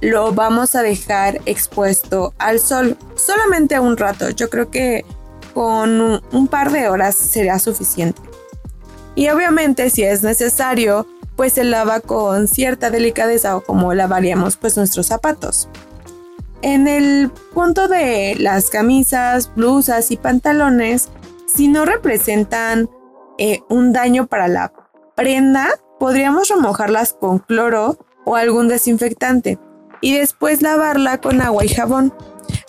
lo 0.00 0.32
vamos 0.32 0.74
a 0.74 0.80
dejar 0.80 1.42
expuesto 1.44 2.32
al 2.38 2.58
sol 2.58 2.96
solamente 3.16 3.78
un 3.80 3.98
rato. 3.98 4.30
Yo 4.30 4.48
creo 4.48 4.70
que 4.70 5.04
con 5.52 6.22
un 6.32 6.48
par 6.48 6.72
de 6.72 6.88
horas 6.88 7.16
será 7.16 7.58
suficiente. 7.58 8.22
Y 9.14 9.28
obviamente 9.28 9.90
si 9.90 10.04
es 10.04 10.22
necesario, 10.22 11.06
pues 11.40 11.54
se 11.54 11.64
lava 11.64 12.00
con 12.00 12.48
cierta 12.48 12.90
delicadeza 12.90 13.56
o 13.56 13.62
como 13.62 13.94
lavaríamos 13.94 14.58
pues 14.58 14.76
nuestros 14.76 15.06
zapatos. 15.06 15.70
En 16.60 16.86
el 16.86 17.30
punto 17.54 17.88
de 17.88 18.36
las 18.38 18.68
camisas, 18.68 19.50
blusas 19.54 20.10
y 20.10 20.18
pantalones, 20.18 21.08
si 21.46 21.68
no 21.68 21.86
representan 21.86 22.90
eh, 23.38 23.60
un 23.70 23.94
daño 23.94 24.26
para 24.26 24.48
la 24.48 24.74
prenda, 25.16 25.70
podríamos 25.98 26.50
remojarlas 26.50 27.14
con 27.14 27.38
cloro 27.38 27.96
o 28.26 28.36
algún 28.36 28.68
desinfectante 28.68 29.58
y 30.02 30.18
después 30.18 30.60
lavarla 30.60 31.22
con 31.22 31.40
agua 31.40 31.64
y 31.64 31.70
jabón. 31.70 32.12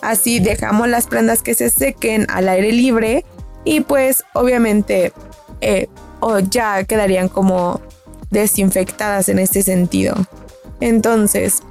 Así 0.00 0.40
dejamos 0.40 0.88
las 0.88 1.08
prendas 1.08 1.42
que 1.42 1.52
se 1.52 1.68
sequen 1.68 2.26
al 2.30 2.48
aire 2.48 2.72
libre 2.72 3.26
y 3.64 3.82
pues 3.82 4.24
obviamente 4.32 5.12
eh, 5.60 5.90
ya 6.48 6.84
quedarían 6.84 7.28
como 7.28 7.82
desinfectadas 8.32 9.28
en 9.28 9.38
este 9.38 9.62
sentido. 9.62 10.16
Entonces, 10.80 11.62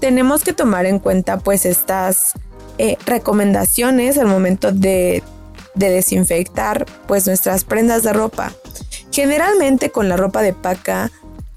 tenemos 0.00 0.42
que 0.42 0.52
tomar 0.52 0.86
en 0.86 0.98
cuenta 0.98 1.38
pues 1.38 1.64
estas 1.64 2.32
eh, 2.78 2.96
recomendaciones 3.06 4.18
al 4.18 4.26
momento 4.26 4.72
de, 4.72 5.22
desinfectar 5.74 6.84
pues 7.06 7.26
nuestras 7.26 7.64
prendas 7.64 8.02
de 8.02 8.12
ropa. 8.12 8.52
Generalmente 9.12 9.90
con 9.90 10.08
la 10.08 10.16
ropa 10.16 10.42
de 10.42 10.52
paca 10.52 11.10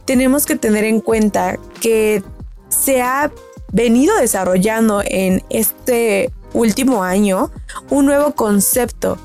tenemos 0.06 0.46
que 0.46 0.56
tener 0.56 0.84
en 0.84 1.00
cuenta 1.00 1.58
que 1.82 2.24
se 2.70 3.02
ha 3.02 3.32
venido 3.72 4.16
desarrollando 4.18 5.02
en 5.04 5.44
este 5.50 6.32
último 6.54 7.04
año 7.04 7.52
un 7.90 8.06
nuevo 8.06 8.36
concepto. 8.36 9.18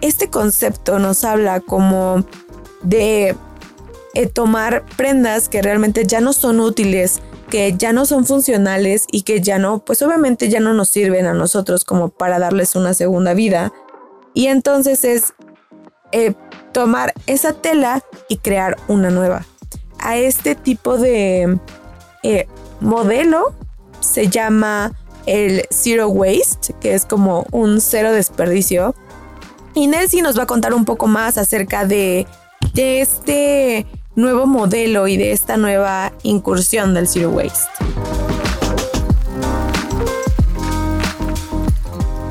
Este 0.00 0.30
concepto 0.30 0.98
nos 0.98 1.24
habla 1.24 1.60
como 1.60 2.24
de 2.82 3.34
eh, 4.14 4.26
tomar 4.26 4.84
prendas 4.96 5.48
que 5.48 5.62
realmente 5.62 6.06
ya 6.06 6.20
no 6.20 6.32
son 6.32 6.60
útiles 6.60 7.20
que 7.48 7.74
ya 7.76 7.92
no 7.92 8.06
son 8.06 8.26
funcionales 8.26 9.06
y 9.10 9.22
que 9.22 9.40
ya 9.40 9.58
no, 9.58 9.80
pues 9.80 10.02
obviamente 10.02 10.48
ya 10.48 10.60
no 10.60 10.74
nos 10.74 10.88
sirven 10.88 11.26
a 11.26 11.34
nosotros 11.34 11.84
como 11.84 12.10
para 12.10 12.38
darles 12.38 12.76
una 12.76 12.94
segunda 12.94 13.34
vida. 13.34 13.72
Y 14.34 14.46
entonces 14.46 15.04
es 15.04 15.34
eh, 16.12 16.34
tomar 16.72 17.14
esa 17.26 17.54
tela 17.54 18.02
y 18.28 18.36
crear 18.36 18.76
una 18.86 19.10
nueva. 19.10 19.46
A 19.98 20.16
este 20.16 20.54
tipo 20.54 20.96
de 20.96 21.58
eh, 22.22 22.46
modelo 22.80 23.54
se 24.00 24.28
llama 24.28 24.92
el 25.26 25.66
Zero 25.70 26.08
Waste, 26.08 26.74
que 26.80 26.94
es 26.94 27.04
como 27.04 27.46
un 27.50 27.80
cero 27.80 28.12
desperdicio. 28.12 28.94
Y 29.74 29.86
Nelsie 29.86 30.22
nos 30.22 30.38
va 30.38 30.44
a 30.44 30.46
contar 30.46 30.74
un 30.74 30.84
poco 30.84 31.06
más 31.06 31.38
acerca 31.38 31.84
de, 31.84 32.26
de 32.74 33.00
este 33.00 33.86
nuevo 34.18 34.46
modelo 34.46 35.06
y 35.06 35.16
de 35.16 35.30
esta 35.30 35.56
nueva 35.56 36.12
incursión 36.24 36.92
del 36.92 37.06
Zero 37.06 37.30
Waste. 37.30 37.70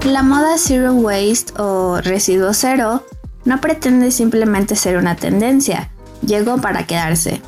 La 0.03 0.21
moda 0.21 0.57
Zero 0.57 0.93
Waste 0.93 1.53
o 1.57 2.01
residuo 2.01 2.53
cero 2.53 3.03
no 3.45 3.61
pretende 3.61 4.11
simplemente 4.11 4.75
ser 4.75 4.97
una 4.97 5.15
tendencia, 5.15 5.89
llegó 6.21 6.57
para 6.57 6.85
quedarse. 6.85 7.41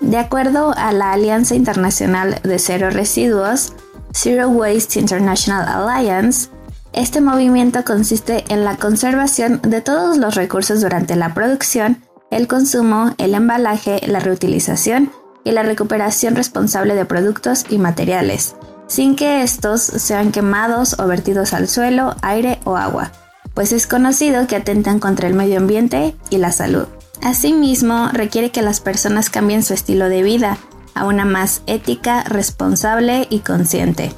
De 0.00 0.16
acuerdo 0.16 0.74
a 0.76 0.90
la 0.90 1.12
Alianza 1.12 1.54
Internacional 1.54 2.40
de 2.42 2.58
Cero 2.58 2.90
Residuos, 2.90 3.74
Zero 4.12 4.48
Waste 4.48 4.98
International 4.98 5.88
Alliance, 5.88 6.48
este 6.92 7.20
movimiento 7.20 7.84
consiste 7.84 8.42
en 8.48 8.64
la 8.64 8.76
conservación 8.76 9.60
de 9.62 9.80
todos 9.80 10.16
los 10.16 10.34
recursos 10.34 10.80
durante 10.80 11.14
la 11.14 11.34
producción 11.34 11.98
el 12.30 12.46
consumo, 12.48 13.14
el 13.18 13.34
embalaje, 13.34 14.00
la 14.06 14.20
reutilización 14.20 15.12
y 15.44 15.52
la 15.52 15.62
recuperación 15.62 16.36
responsable 16.36 16.94
de 16.94 17.04
productos 17.04 17.64
y 17.68 17.78
materiales, 17.78 18.54
sin 18.86 19.16
que 19.16 19.42
estos 19.42 19.82
sean 19.82 20.32
quemados 20.32 20.98
o 20.98 21.06
vertidos 21.06 21.52
al 21.52 21.68
suelo, 21.68 22.14
aire 22.22 22.60
o 22.64 22.76
agua, 22.76 23.12
pues 23.54 23.72
es 23.72 23.86
conocido 23.86 24.46
que 24.46 24.56
atentan 24.56 25.00
contra 25.00 25.28
el 25.28 25.34
medio 25.34 25.58
ambiente 25.58 26.16
y 26.30 26.38
la 26.38 26.52
salud. 26.52 26.86
Asimismo, 27.22 28.08
requiere 28.12 28.50
que 28.50 28.62
las 28.62 28.80
personas 28.80 29.28
cambien 29.30 29.62
su 29.62 29.74
estilo 29.74 30.08
de 30.08 30.22
vida 30.22 30.58
a 30.94 31.04
una 31.04 31.24
más 31.24 31.62
ética, 31.66 32.24
responsable 32.24 33.26
y 33.30 33.40
consciente. 33.40 34.12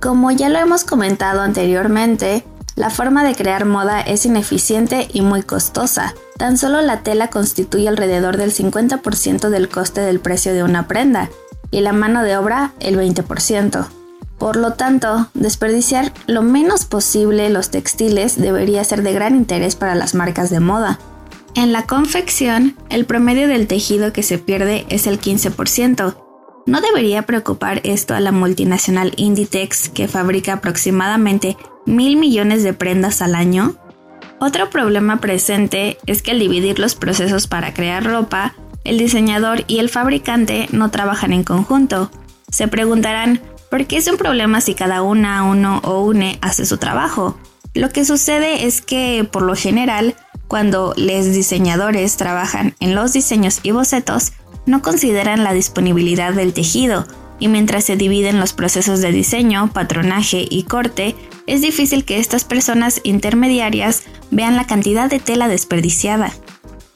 Como 0.00 0.30
ya 0.30 0.48
lo 0.48 0.58
hemos 0.58 0.84
comentado 0.84 1.40
anteriormente, 1.40 2.44
La 2.76 2.90
forma 2.90 3.24
de 3.24 3.34
crear 3.34 3.64
moda 3.64 4.02
es 4.02 4.26
ineficiente 4.26 5.08
y 5.10 5.22
muy 5.22 5.42
costosa. 5.42 6.14
Tan 6.36 6.58
solo 6.58 6.82
la 6.82 7.02
tela 7.02 7.28
constituye 7.28 7.88
alrededor 7.88 8.36
del 8.36 8.52
50% 8.52 9.48
del 9.48 9.68
coste 9.68 10.02
del 10.02 10.20
precio 10.20 10.52
de 10.52 10.62
una 10.62 10.86
prenda 10.86 11.30
y 11.70 11.80
la 11.80 11.92
mano 11.92 12.22
de 12.22 12.36
obra 12.36 12.72
el 12.80 12.98
20%. 12.98 13.86
Por 14.38 14.56
lo 14.56 14.74
tanto, 14.74 15.28
desperdiciar 15.32 16.12
lo 16.26 16.42
menos 16.42 16.84
posible 16.84 17.48
los 17.48 17.70
textiles 17.70 18.38
debería 18.38 18.84
ser 18.84 19.02
de 19.02 19.14
gran 19.14 19.34
interés 19.34 19.76
para 19.76 19.94
las 19.94 20.14
marcas 20.14 20.50
de 20.50 20.60
moda. 20.60 20.98
En 21.54 21.72
la 21.72 21.86
confección, 21.86 22.76
el 22.90 23.06
promedio 23.06 23.48
del 23.48 23.66
tejido 23.66 24.12
que 24.12 24.22
se 24.22 24.36
pierde 24.36 24.84
es 24.90 25.06
el 25.06 25.18
15%. 25.18 26.16
¿No 26.66 26.80
debería 26.82 27.22
preocupar 27.22 27.80
esto 27.84 28.14
a 28.14 28.20
la 28.20 28.32
multinacional 28.32 29.14
Inditex 29.16 29.88
que 29.88 30.06
fabrica 30.06 30.54
aproximadamente 30.54 31.56
mil 31.86 32.18
millones 32.18 32.62
de 32.62 32.74
prendas 32.74 33.22
al 33.22 33.34
año? 33.34 33.76
Otro 34.38 34.68
problema 34.70 35.20
presente 35.20 35.98
es 36.06 36.22
que 36.22 36.32
al 36.32 36.38
dividir 36.38 36.78
los 36.78 36.94
procesos 36.94 37.46
para 37.46 37.72
crear 37.72 38.04
ropa, 38.04 38.54
el 38.84 38.98
diseñador 38.98 39.64
y 39.66 39.78
el 39.78 39.88
fabricante 39.88 40.68
no 40.72 40.90
trabajan 40.90 41.32
en 41.32 41.42
conjunto. 41.42 42.10
Se 42.50 42.68
preguntarán, 42.68 43.40
¿por 43.70 43.86
qué 43.86 43.96
es 43.96 44.06
un 44.08 44.18
problema 44.18 44.60
si 44.60 44.74
cada 44.74 45.02
una, 45.02 45.42
uno 45.42 45.80
o 45.84 46.02
une 46.02 46.38
hace 46.42 46.66
su 46.66 46.76
trabajo? 46.76 47.38
Lo 47.74 47.90
que 47.90 48.04
sucede 48.04 48.66
es 48.66 48.82
que, 48.82 49.28
por 49.30 49.42
lo 49.42 49.56
general, 49.56 50.14
cuando 50.48 50.94
los 50.96 51.24
diseñadores 51.26 52.16
trabajan 52.16 52.74
en 52.78 52.94
los 52.94 53.12
diseños 53.12 53.60
y 53.62 53.72
bocetos, 53.72 54.32
no 54.66 54.82
consideran 54.82 55.44
la 55.44 55.52
disponibilidad 55.52 56.32
del 56.34 56.52
tejido, 56.52 57.06
y 57.38 57.48
mientras 57.48 57.84
se 57.84 57.96
dividen 57.96 58.40
los 58.40 58.52
procesos 58.52 59.00
de 59.00 59.12
diseño, 59.12 59.70
patronaje 59.72 60.46
y 60.48 60.62
corte, 60.64 61.14
es 61.46 61.62
difícil 61.62 62.04
que 62.04 62.18
estas 62.18 62.44
personas 62.44 63.00
intermediarias 63.04 64.02
vean 64.30 64.56
la 64.56 64.66
cantidad 64.66 65.08
de 65.08 65.18
tela 65.18 65.48
desperdiciada. 65.48 66.32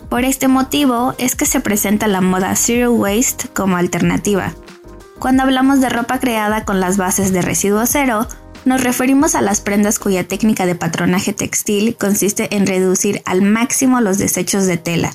Por 0.08 0.24
este 0.24 0.48
motivo 0.48 1.14
es 1.18 1.36
que 1.36 1.46
se 1.46 1.60
presenta 1.60 2.08
la 2.08 2.20
moda 2.20 2.56
Zero 2.56 2.92
Waste 2.92 3.48
como 3.54 3.76
alternativa. 3.76 4.54
Cuando 5.20 5.44
hablamos 5.44 5.80
de 5.80 5.88
ropa 5.88 6.18
creada 6.18 6.64
con 6.64 6.80
las 6.80 6.96
bases 6.96 7.32
de 7.32 7.42
residuo 7.42 7.84
cero, 7.86 8.26
nos 8.64 8.82
referimos 8.82 9.34
a 9.34 9.40
las 9.40 9.60
prendas 9.60 9.98
cuya 9.98 10.26
técnica 10.26 10.66
de 10.66 10.74
patronaje 10.74 11.32
textil 11.32 11.96
consiste 11.96 12.54
en 12.56 12.66
reducir 12.66 13.22
al 13.24 13.42
máximo 13.42 14.00
los 14.00 14.18
desechos 14.18 14.66
de 14.66 14.76
tela, 14.76 15.12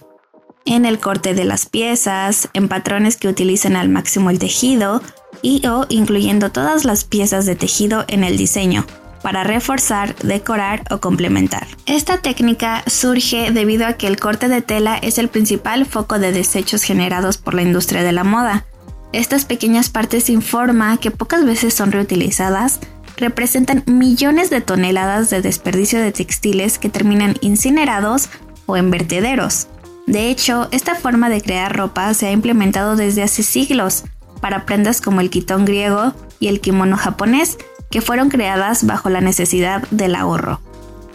en 0.65 0.85
el 0.85 0.99
corte 0.99 1.33
de 1.33 1.45
las 1.45 1.65
piezas, 1.65 2.49
en 2.53 2.69
patrones 2.69 3.17
que 3.17 3.27
utilicen 3.27 3.75
al 3.75 3.89
máximo 3.89 4.29
el 4.29 4.39
tejido 4.39 5.01
y 5.41 5.65
o 5.67 5.85
incluyendo 5.89 6.51
todas 6.51 6.85
las 6.85 7.03
piezas 7.03 7.45
de 7.45 7.55
tejido 7.55 8.05
en 8.07 8.23
el 8.23 8.37
diseño, 8.37 8.85
para 9.25 9.43
reforzar, 9.43 10.15
decorar 10.17 10.83
o 10.91 10.99
complementar. 10.99 11.65
Esta 11.87 12.19
técnica 12.19 12.83
surge 12.85 13.49
debido 13.49 13.87
a 13.87 13.93
que 13.93 14.05
el 14.05 14.17
corte 14.19 14.49
de 14.49 14.61
tela 14.61 14.97
es 14.97 15.17
el 15.17 15.29
principal 15.29 15.87
foco 15.87 16.19
de 16.19 16.31
desechos 16.31 16.83
generados 16.83 17.39
por 17.39 17.55
la 17.55 17.63
industria 17.63 18.03
de 18.03 18.11
la 18.11 18.23
moda. 18.23 18.67
Estas 19.13 19.45
pequeñas 19.45 19.89
partes 19.89 20.25
sin 20.25 20.43
forma, 20.43 20.97
que 20.97 21.09
pocas 21.09 21.43
veces 21.43 21.73
son 21.73 21.91
reutilizadas, 21.91 22.79
representan 23.17 23.81
millones 23.87 24.51
de 24.51 24.61
toneladas 24.61 25.31
de 25.31 25.41
desperdicio 25.41 25.99
de 25.99 26.11
textiles 26.11 26.77
que 26.77 26.89
terminan 26.89 27.33
incinerados 27.41 28.29
o 28.67 28.77
en 28.77 28.91
vertederos. 28.91 29.65
De 30.05 30.29
hecho, 30.29 30.67
esta 30.69 30.93
forma 30.93 31.29
de 31.29 31.41
crear 31.41 31.75
ropa 31.75 32.13
se 32.13 32.27
ha 32.27 32.31
implementado 32.31 32.95
desde 32.95 33.23
hace 33.23 33.41
siglos 33.41 34.03
para 34.39 34.67
prendas 34.67 35.01
como 35.01 35.19
el 35.19 35.31
quitón 35.31 35.65
griego 35.65 36.13
y 36.39 36.49
el 36.49 36.61
kimono 36.61 36.95
japonés, 36.95 37.57
que 37.91 38.01
fueron 38.01 38.29
creadas 38.29 38.85
bajo 38.85 39.09
la 39.09 39.21
necesidad 39.21 39.83
del 39.91 40.15
ahorro. 40.15 40.61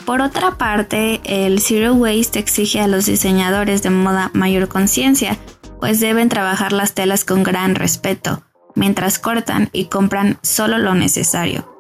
Por 0.05 0.23
otra 0.23 0.59
parte, 0.59 1.21
el 1.25 1.61
Zero 1.61 1.95
Waste 1.95 2.39
exige 2.39 2.81
a 2.81 2.89
los 2.89 3.07
diseñadores 3.07 3.83
de 3.83 3.91
moda 3.91 4.31
mayor 4.33 4.69
conciencia, 4.69 5.39
pues 5.79 6.01
deben 6.01 6.29
trabajar 6.29 6.73
las 6.73 6.95
telas 6.95 7.25
con 7.25 7.43
gran 7.43 7.75
respeto, 7.75 8.43
mientras 8.75 9.19
cortan 9.19 9.69
y 9.73 9.87
compran 9.87 10.39
solo 10.43 10.79
lo 10.79 10.95
necesario. 10.95 11.71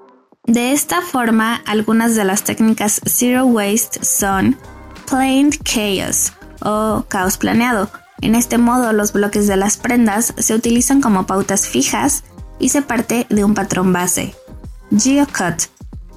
De 0.46 0.72
esta 0.72 1.00
forma, 1.03 1.62
algunas 1.66 2.14
de 2.14 2.24
las 2.24 2.44
técnicas 2.44 3.00
Zero 3.07 3.44
Waste 3.44 4.05
son 4.05 4.57
Planned 5.09 5.57
Chaos 5.64 6.33
o 6.62 7.05
caos 7.09 7.37
planeado. 7.37 7.90
En 8.20 8.35
este 8.35 8.59
modo, 8.59 8.92
los 8.92 9.12
bloques 9.12 9.46
de 9.46 9.57
las 9.57 9.76
prendas 9.76 10.35
se 10.38 10.55
utilizan 10.55 11.00
como 11.00 11.26
pautas 11.26 11.66
fijas 11.68 12.24
y 12.59 12.70
se 12.70 12.83
parte 12.83 13.26
de 13.31 13.44
un 13.44 13.55
patrón 13.55 13.92
base, 13.92 14.35
Geocut, 14.96 15.64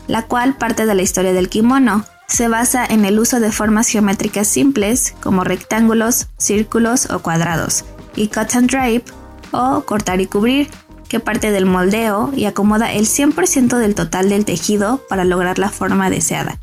la 0.08 0.24
cual 0.24 0.58
parte 0.58 0.86
de 0.86 0.96
la 0.96 1.02
historia 1.02 1.34
del 1.34 1.50
kimono. 1.50 2.06
Se 2.28 2.48
basa 2.48 2.86
en 2.86 3.06
el 3.06 3.20
uso 3.20 3.40
de 3.40 3.52
formas 3.52 3.88
geométricas 3.88 4.48
simples 4.48 5.14
como 5.22 5.44
rectángulos, 5.44 6.28
círculos 6.38 7.10
o 7.10 7.20
cuadrados, 7.20 7.86
y 8.16 8.28
cut 8.28 8.56
and 8.56 8.72
drape 8.72 9.06
o 9.52 9.82
cortar 9.82 10.20
y 10.22 10.26
cubrir, 10.26 10.70
que 11.08 11.20
parte 11.20 11.52
del 11.52 11.68
moldeo 11.68 12.32
y 12.36 12.46
acomoda 12.46 12.92
el 12.92 13.06
100% 13.06 13.78
del 13.78 13.94
total 13.94 14.30
del 14.30 14.46
tejido 14.46 15.02
para 15.10 15.26
lograr 15.26 15.60
la 15.60 15.70
forma 15.70 16.10
deseada. 16.10 16.60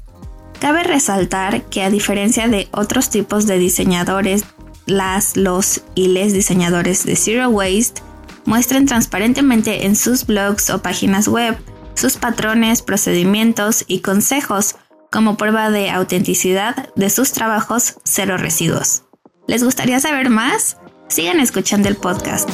Cabe 0.60 0.82
resaltar 0.82 1.62
que 1.64 1.84
a 1.84 1.90
diferencia 1.90 2.48
de 2.48 2.68
otros 2.72 3.10
tipos 3.10 3.46
de 3.46 3.58
diseñadores, 3.58 4.44
las, 4.86 5.36
los 5.36 5.82
y 5.94 6.08
les 6.08 6.32
diseñadores 6.32 7.04
de 7.04 7.14
Zero 7.14 7.48
Waste 7.48 8.02
muestran 8.44 8.86
transparentemente 8.86 9.86
en 9.86 9.94
sus 9.94 10.26
blogs 10.26 10.70
o 10.70 10.82
páginas 10.82 11.28
web 11.28 11.56
sus 12.00 12.16
patrones, 12.16 12.80
procedimientos 12.80 13.84
y 13.86 14.00
consejos 14.00 14.76
como 15.12 15.36
prueba 15.36 15.68
de 15.68 15.90
autenticidad 15.90 16.88
de 16.96 17.10
sus 17.10 17.32
trabajos 17.32 17.98
cero 18.04 18.38
residuos. 18.38 19.02
¿Les 19.46 19.62
gustaría 19.62 20.00
saber 20.00 20.30
más? 20.30 20.78
Sigan 21.08 21.40
escuchando 21.40 21.90
el 21.90 21.96
podcast. 21.96 22.48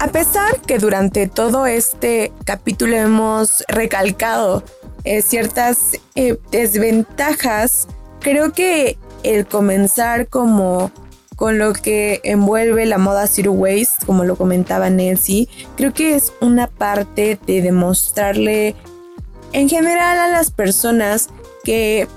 A 0.00 0.08
pesar 0.08 0.60
que 0.66 0.78
durante 0.78 1.28
todo 1.28 1.66
este 1.66 2.32
capítulo 2.44 2.96
hemos 2.96 3.62
recalcado 3.68 4.64
eh, 5.04 5.22
ciertas 5.22 6.00
eh, 6.16 6.40
desventajas, 6.50 7.86
creo 8.18 8.52
que 8.52 8.98
el 9.22 9.46
comenzar 9.46 10.26
como 10.26 10.90
con 11.36 11.58
lo 11.58 11.72
que 11.72 12.20
envuelve 12.24 12.86
la 12.86 12.98
moda 12.98 13.26
Zero 13.26 13.52
Waste, 13.52 14.04
como 14.06 14.24
lo 14.24 14.36
comentaba 14.36 14.90
Nancy, 14.90 15.48
creo 15.76 15.92
que 15.92 16.14
es 16.14 16.32
una 16.40 16.66
parte 16.66 17.38
de 17.46 17.62
demostrarle 17.62 18.74
en 19.52 19.68
general 19.68 20.18
a 20.18 20.28
las 20.28 20.50
personas 20.50 21.28
que 21.64 22.08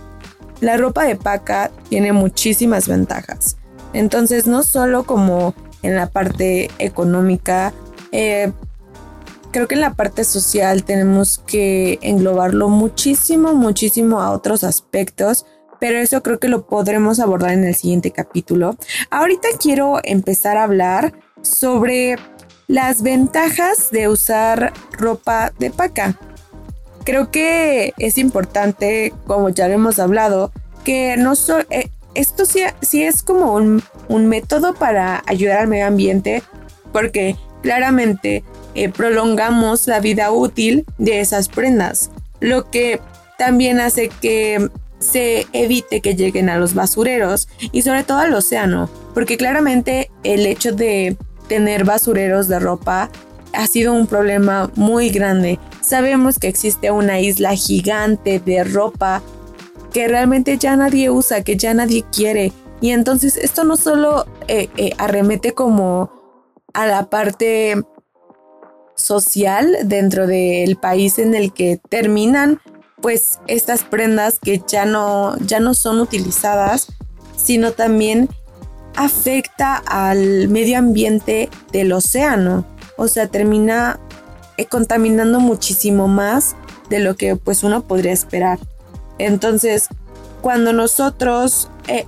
la 0.62 0.78
ropa 0.78 1.06
de 1.06 1.16
paca 1.16 1.72
tiene 1.90 2.14
muchísimas 2.14 2.88
ventajas. 2.88 3.58
Entonces, 3.94 4.48
no 4.48 4.64
solo 4.64 5.04
como 5.04 5.54
en 5.82 5.96
la 5.96 6.08
parte 6.08 6.70
económica, 6.80 7.74
eh, 8.12 8.52
creo 9.52 9.68
que 9.68 9.76
en 9.76 9.82
la 9.82 9.94
parte 9.94 10.24
social 10.24 10.84
tenemos 10.84 11.38
que 11.40 12.00
englobarlo 12.02 12.70
muchísimo, 12.70 13.54
muchísimo 13.54 14.20
a 14.22 14.32
otros 14.32 14.64
aspectos 14.64 15.46
pero 15.80 15.98
eso 16.00 16.24
creo 16.24 16.40
que 16.40 16.48
lo 16.48 16.66
podremos 16.66 17.20
abordar 17.20 17.52
en 17.52 17.64
el 17.64 17.76
siguiente 17.76 18.12
capítulo. 18.12 18.76
Ahorita 19.10 19.48
quiero 19.60 20.00
empezar 20.04 20.58
a 20.58 20.64
hablar 20.64 21.14
sobre 21.42 22.18
las 22.68 23.02
ventajas 23.02 23.92
de 23.92 24.10
usar 24.10 24.74
ropa 24.92 25.54
de 25.58 25.72
paca. 25.72 26.20
Creo 27.04 27.32
que 27.32 27.94
es 27.98 28.18
importante, 28.18 29.14
como 29.26 29.50
ya 29.50 29.68
lo 29.68 29.76
hemos 29.76 30.00
hablado, 30.00 30.52
que 30.84 31.16
no 31.18 31.34
eh, 31.70 31.90
esto 32.14 32.46
sí, 32.46 33.04
es 33.04 33.24
como 33.24 33.54
un, 33.54 33.84
método 34.28 34.74
para 34.74 35.24
ayudar 35.28 35.60
al 35.60 35.68
medio 35.68 35.86
ambiente, 35.86 36.44
porque 36.92 37.38
claramente 37.62 38.44
eh, 38.74 38.90
prolongamos 38.90 39.88
la 39.88 40.00
vida 40.00 40.32
útil 40.32 40.86
de 40.98 41.22
esas 41.22 41.48
prendas, 41.48 42.10
lo 42.40 42.70
que 42.70 43.00
también 43.38 43.80
hace 43.80 44.10
que 44.10 44.70
se 45.00 45.48
evite 45.54 46.02
que 46.02 46.16
lleguen 46.16 46.50
a 46.50 46.58
los 46.58 46.74
basureros 46.74 47.48
y 47.72 47.82
sobre 47.82 48.04
todo 48.04 48.20
al 48.20 48.34
océano, 48.34 48.90
porque 49.14 49.38
claramente 49.38 50.12
el 50.24 50.46
hecho 50.46 50.72
de 50.72 51.18
tener 51.48 51.86
basureros 51.86 52.48
de 52.48 52.60
ropa 52.60 53.10
ha 53.54 53.68
sido 53.68 53.94
un 53.94 54.08
problema 54.08 54.72
muy 54.76 55.10
grande. 55.10 55.60
Sabemos 55.82 56.40
que 56.40 56.48
existe 56.48 56.92
una 56.92 57.20
isla 57.20 57.56
gigante 57.56 58.40
de 58.40 58.64
ropa 58.64 59.22
que 59.94 60.08
realmente 60.08 60.58
ya 60.58 60.76
nadie 60.76 61.10
usa, 61.10 61.44
que 61.44 61.58
ya 61.58 61.74
nadie 61.74 62.04
quiere. 62.12 62.52
Y 62.82 62.92
entonces 62.92 63.38
esto 63.38 63.64
no 63.64 63.78
solo 63.78 64.28
eh, 64.48 64.70
eh, 64.78 64.92
arremete 64.98 65.54
como 65.54 66.12
a 66.74 66.86
la 66.86 67.10
parte 67.10 67.82
social 68.96 69.78
dentro 69.86 70.28
del 70.28 70.76
país 70.76 71.18
en 71.18 71.34
el 71.34 71.54
que 71.54 71.80
terminan 71.90 72.60
pues 73.02 73.40
estas 73.48 73.84
prendas 73.84 74.40
que 74.40 74.62
ya 74.68 74.86
no, 74.86 75.38
ya 75.40 75.60
no 75.60 75.74
son 75.74 76.00
utilizadas, 76.00 76.88
sino 77.36 77.72
también 77.72 78.30
afecta 78.96 79.76
al 79.86 80.48
medio 80.50 80.80
ambiente 80.80 81.50
del 81.72 81.94
océano. 81.94 82.66
O 82.98 83.08
sea, 83.08 83.28
termina 83.28 84.00
eh, 84.58 84.66
contaminando 84.66 85.40
muchísimo 85.40 86.08
más 86.08 86.56
de 86.90 87.00
lo 87.00 87.16
que 87.16 87.36
pues 87.36 87.64
uno 87.64 87.84
podría 87.84 88.12
esperar. 88.12 88.60
Entonces, 89.20 89.88
cuando 90.42 90.74
nosotros 90.74 91.70
eh, 91.88 92.06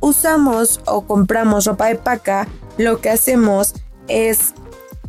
usamos 0.00 0.80
o 0.84 1.06
compramos 1.06 1.64
ropa 1.64 1.86
de 1.86 1.96
paca, 1.96 2.48
lo 2.76 3.00
que 3.00 3.10
hacemos 3.10 3.74
es 4.08 4.52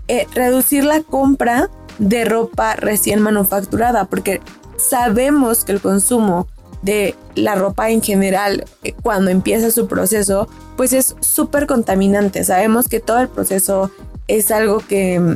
eh, 0.07 0.25
reducir 0.33 0.85
la 0.85 1.01
compra 1.01 1.69
de 1.99 2.23
ropa 2.25 2.75
recién 2.75 3.21
manufacturada, 3.21 4.05
porque 4.05 4.41
sabemos 4.77 5.65
que 5.65 5.73
el 5.73 5.81
consumo 5.81 6.47
de 6.81 7.15
la 7.35 7.55
ropa 7.55 7.89
en 7.89 8.01
general 8.01 8.65
eh, 8.83 8.93
cuando 9.01 9.31
empieza 9.31 9.71
su 9.71 9.87
proceso, 9.87 10.47
pues 10.75 10.93
es 10.93 11.15
súper 11.19 11.67
contaminante. 11.67 12.43
Sabemos 12.43 12.87
que 12.87 12.99
todo 12.99 13.19
el 13.19 13.27
proceso 13.27 13.91
es 14.27 14.51
algo 14.51 14.79
que... 14.79 15.19
Mm, 15.19 15.35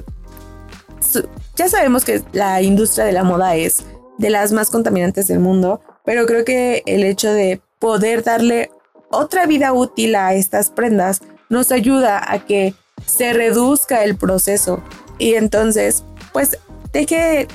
ya 1.55 1.67
sabemos 1.67 2.05
que 2.05 2.21
la 2.31 2.61
industria 2.61 3.05
de 3.05 3.11
la 3.11 3.23
moda 3.23 3.55
es 3.55 3.83
de 4.17 4.29
las 4.29 4.51
más 4.51 4.69
contaminantes 4.69 5.27
del 5.27 5.39
mundo, 5.39 5.81
pero 6.05 6.25
creo 6.25 6.45
que 6.45 6.83
el 6.85 7.03
hecho 7.03 7.31
de 7.31 7.59
poder 7.79 8.23
darle 8.23 8.69
otra 9.09 9.45
vida 9.45 9.73
útil 9.73 10.15
a 10.15 10.33
estas 10.33 10.69
prendas 10.69 11.21
nos 11.49 11.71
ayuda 11.71 12.21
a 12.25 12.45
que 12.45 12.73
se 13.05 13.33
reduzca 13.33 14.03
el 14.03 14.15
proceso 14.15 14.81
y 15.17 15.33
entonces 15.33 16.03
pues 16.31 16.57
deje 16.93 17.47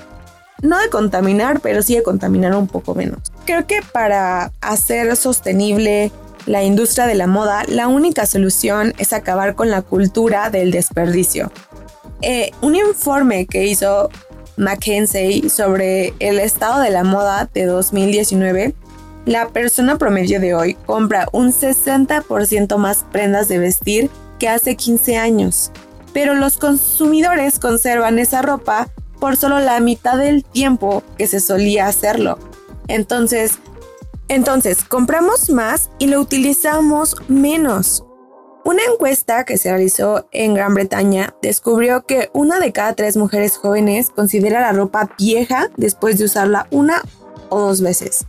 no 0.62 0.78
de 0.78 0.88
contaminar, 0.88 1.60
pero 1.60 1.82
sí 1.82 1.94
de 1.94 2.02
contaminar 2.02 2.54
un 2.54 2.66
poco 2.66 2.94
menos. 2.94 3.20
Creo 3.44 3.66
que 3.66 3.80
para 3.92 4.52
hacer 4.60 5.16
sostenible 5.16 6.12
la 6.46 6.62
industria 6.62 7.06
de 7.06 7.14
la 7.14 7.26
moda, 7.26 7.64
la 7.66 7.88
única 7.88 8.26
solución 8.26 8.94
es 8.98 9.12
acabar 9.12 9.54
con 9.54 9.70
la 9.70 9.82
cultura 9.82 10.50
del 10.50 10.70
desperdicio. 10.70 11.50
Eh, 12.22 12.52
un 12.62 12.76
informe 12.76 13.46
que 13.46 13.66
hizo 13.66 14.10
McKinsey 14.56 15.50
sobre 15.50 16.14
el 16.18 16.38
estado 16.38 16.80
de 16.80 16.90
la 16.90 17.04
moda 17.04 17.48
de 17.52 17.66
2019, 17.66 18.74
la 19.26 19.48
persona 19.48 19.98
promedio 19.98 20.40
de 20.40 20.54
hoy 20.54 20.74
compra 20.86 21.28
un 21.32 21.52
60% 21.52 22.76
más 22.78 23.04
prendas 23.10 23.48
de 23.48 23.58
vestir 23.58 24.10
que 24.38 24.48
hace 24.48 24.76
15 24.76 25.16
años, 25.16 25.72
pero 26.12 26.34
los 26.34 26.58
consumidores 26.58 27.58
conservan 27.58 28.18
esa 28.18 28.40
ropa 28.40 28.88
por 29.26 29.36
solo 29.36 29.58
la 29.58 29.80
mitad 29.80 30.16
del 30.18 30.44
tiempo 30.44 31.02
que 31.18 31.26
se 31.26 31.40
solía 31.40 31.88
hacerlo. 31.88 32.38
Entonces, 32.86 33.58
entonces 34.28 34.84
compramos 34.84 35.50
más 35.50 35.90
y 35.98 36.06
lo 36.06 36.20
utilizamos 36.20 37.16
menos. 37.26 38.04
Una 38.64 38.84
encuesta 38.84 39.44
que 39.44 39.58
se 39.58 39.68
realizó 39.70 40.28
en 40.30 40.54
Gran 40.54 40.74
Bretaña 40.74 41.34
descubrió 41.42 42.06
que 42.06 42.30
una 42.34 42.60
de 42.60 42.70
cada 42.70 42.92
tres 42.92 43.16
mujeres 43.16 43.56
jóvenes 43.56 44.10
considera 44.10 44.60
la 44.60 44.70
ropa 44.70 45.10
vieja 45.18 45.70
después 45.76 46.18
de 46.18 46.26
usarla 46.26 46.68
una 46.70 47.02
o 47.48 47.58
dos 47.58 47.80
veces. 47.80 48.26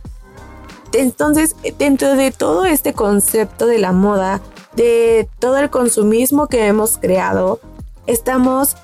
Entonces, 0.92 1.54
dentro 1.78 2.16
de 2.16 2.32
todo 2.32 2.64
este 2.64 2.92
concepto 2.92 3.68
de 3.68 3.78
la 3.78 3.92
moda, 3.92 4.40
de 4.74 5.28
todo 5.38 5.58
el 5.58 5.70
consumismo 5.70 6.48
que 6.48 6.66
hemos 6.66 6.98
creado, 6.98 7.60
estamos 8.08 8.74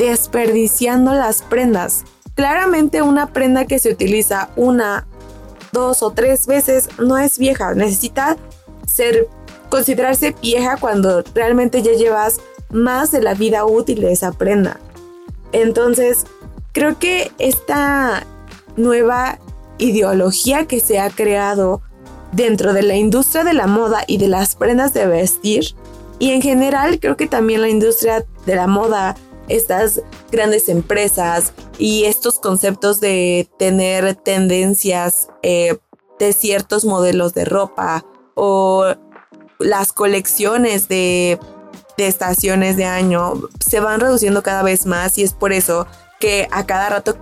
desperdiciando 0.00 1.12
las 1.12 1.42
prendas. 1.42 2.04
Claramente 2.34 3.02
una 3.02 3.26
prenda 3.34 3.66
que 3.66 3.78
se 3.78 3.92
utiliza 3.92 4.48
una, 4.56 5.06
dos 5.72 6.02
o 6.02 6.10
tres 6.12 6.46
veces 6.46 6.88
no 6.98 7.18
es 7.18 7.38
vieja, 7.38 7.74
necesita 7.74 8.38
ser 8.88 9.28
considerarse 9.68 10.34
vieja 10.40 10.78
cuando 10.78 11.22
realmente 11.34 11.82
ya 11.82 11.92
llevas 11.92 12.40
más 12.70 13.10
de 13.10 13.20
la 13.20 13.34
vida 13.34 13.66
útil 13.66 14.00
de 14.00 14.12
esa 14.12 14.32
prenda. 14.32 14.80
Entonces, 15.52 16.24
creo 16.72 16.98
que 16.98 17.30
esta 17.38 18.26
nueva 18.76 19.38
ideología 19.76 20.66
que 20.66 20.80
se 20.80 20.98
ha 20.98 21.10
creado 21.10 21.82
dentro 22.32 22.72
de 22.72 22.82
la 22.82 22.96
industria 22.96 23.44
de 23.44 23.52
la 23.52 23.66
moda 23.66 24.02
y 24.06 24.16
de 24.16 24.28
las 24.28 24.54
prendas 24.54 24.94
de 24.94 25.06
vestir, 25.06 25.74
y 26.18 26.30
en 26.30 26.40
general 26.40 27.00
creo 27.00 27.18
que 27.18 27.26
también 27.26 27.60
la 27.60 27.68
industria 27.68 28.24
de 28.46 28.56
la 28.56 28.66
moda 28.66 29.16
estas 29.50 30.00
grandes 30.30 30.68
empresas 30.68 31.52
y 31.78 32.04
estos 32.04 32.38
conceptos 32.38 33.00
de 33.00 33.48
tener 33.58 34.14
tendencias 34.14 35.28
eh, 35.42 35.78
de 36.18 36.32
ciertos 36.32 36.84
modelos 36.84 37.34
de 37.34 37.44
ropa 37.44 38.04
o 38.34 38.94
las 39.58 39.92
colecciones 39.92 40.88
de, 40.88 41.38
de 41.96 42.06
estaciones 42.06 42.76
de 42.76 42.84
año 42.84 43.34
se 43.58 43.80
van 43.80 44.00
reduciendo 44.00 44.42
cada 44.42 44.62
vez 44.62 44.86
más 44.86 45.18
y 45.18 45.22
es 45.22 45.32
por 45.32 45.52
eso 45.52 45.86
que 46.18 46.48
a 46.50 46.64
cada 46.64 46.88
rato 46.88 47.16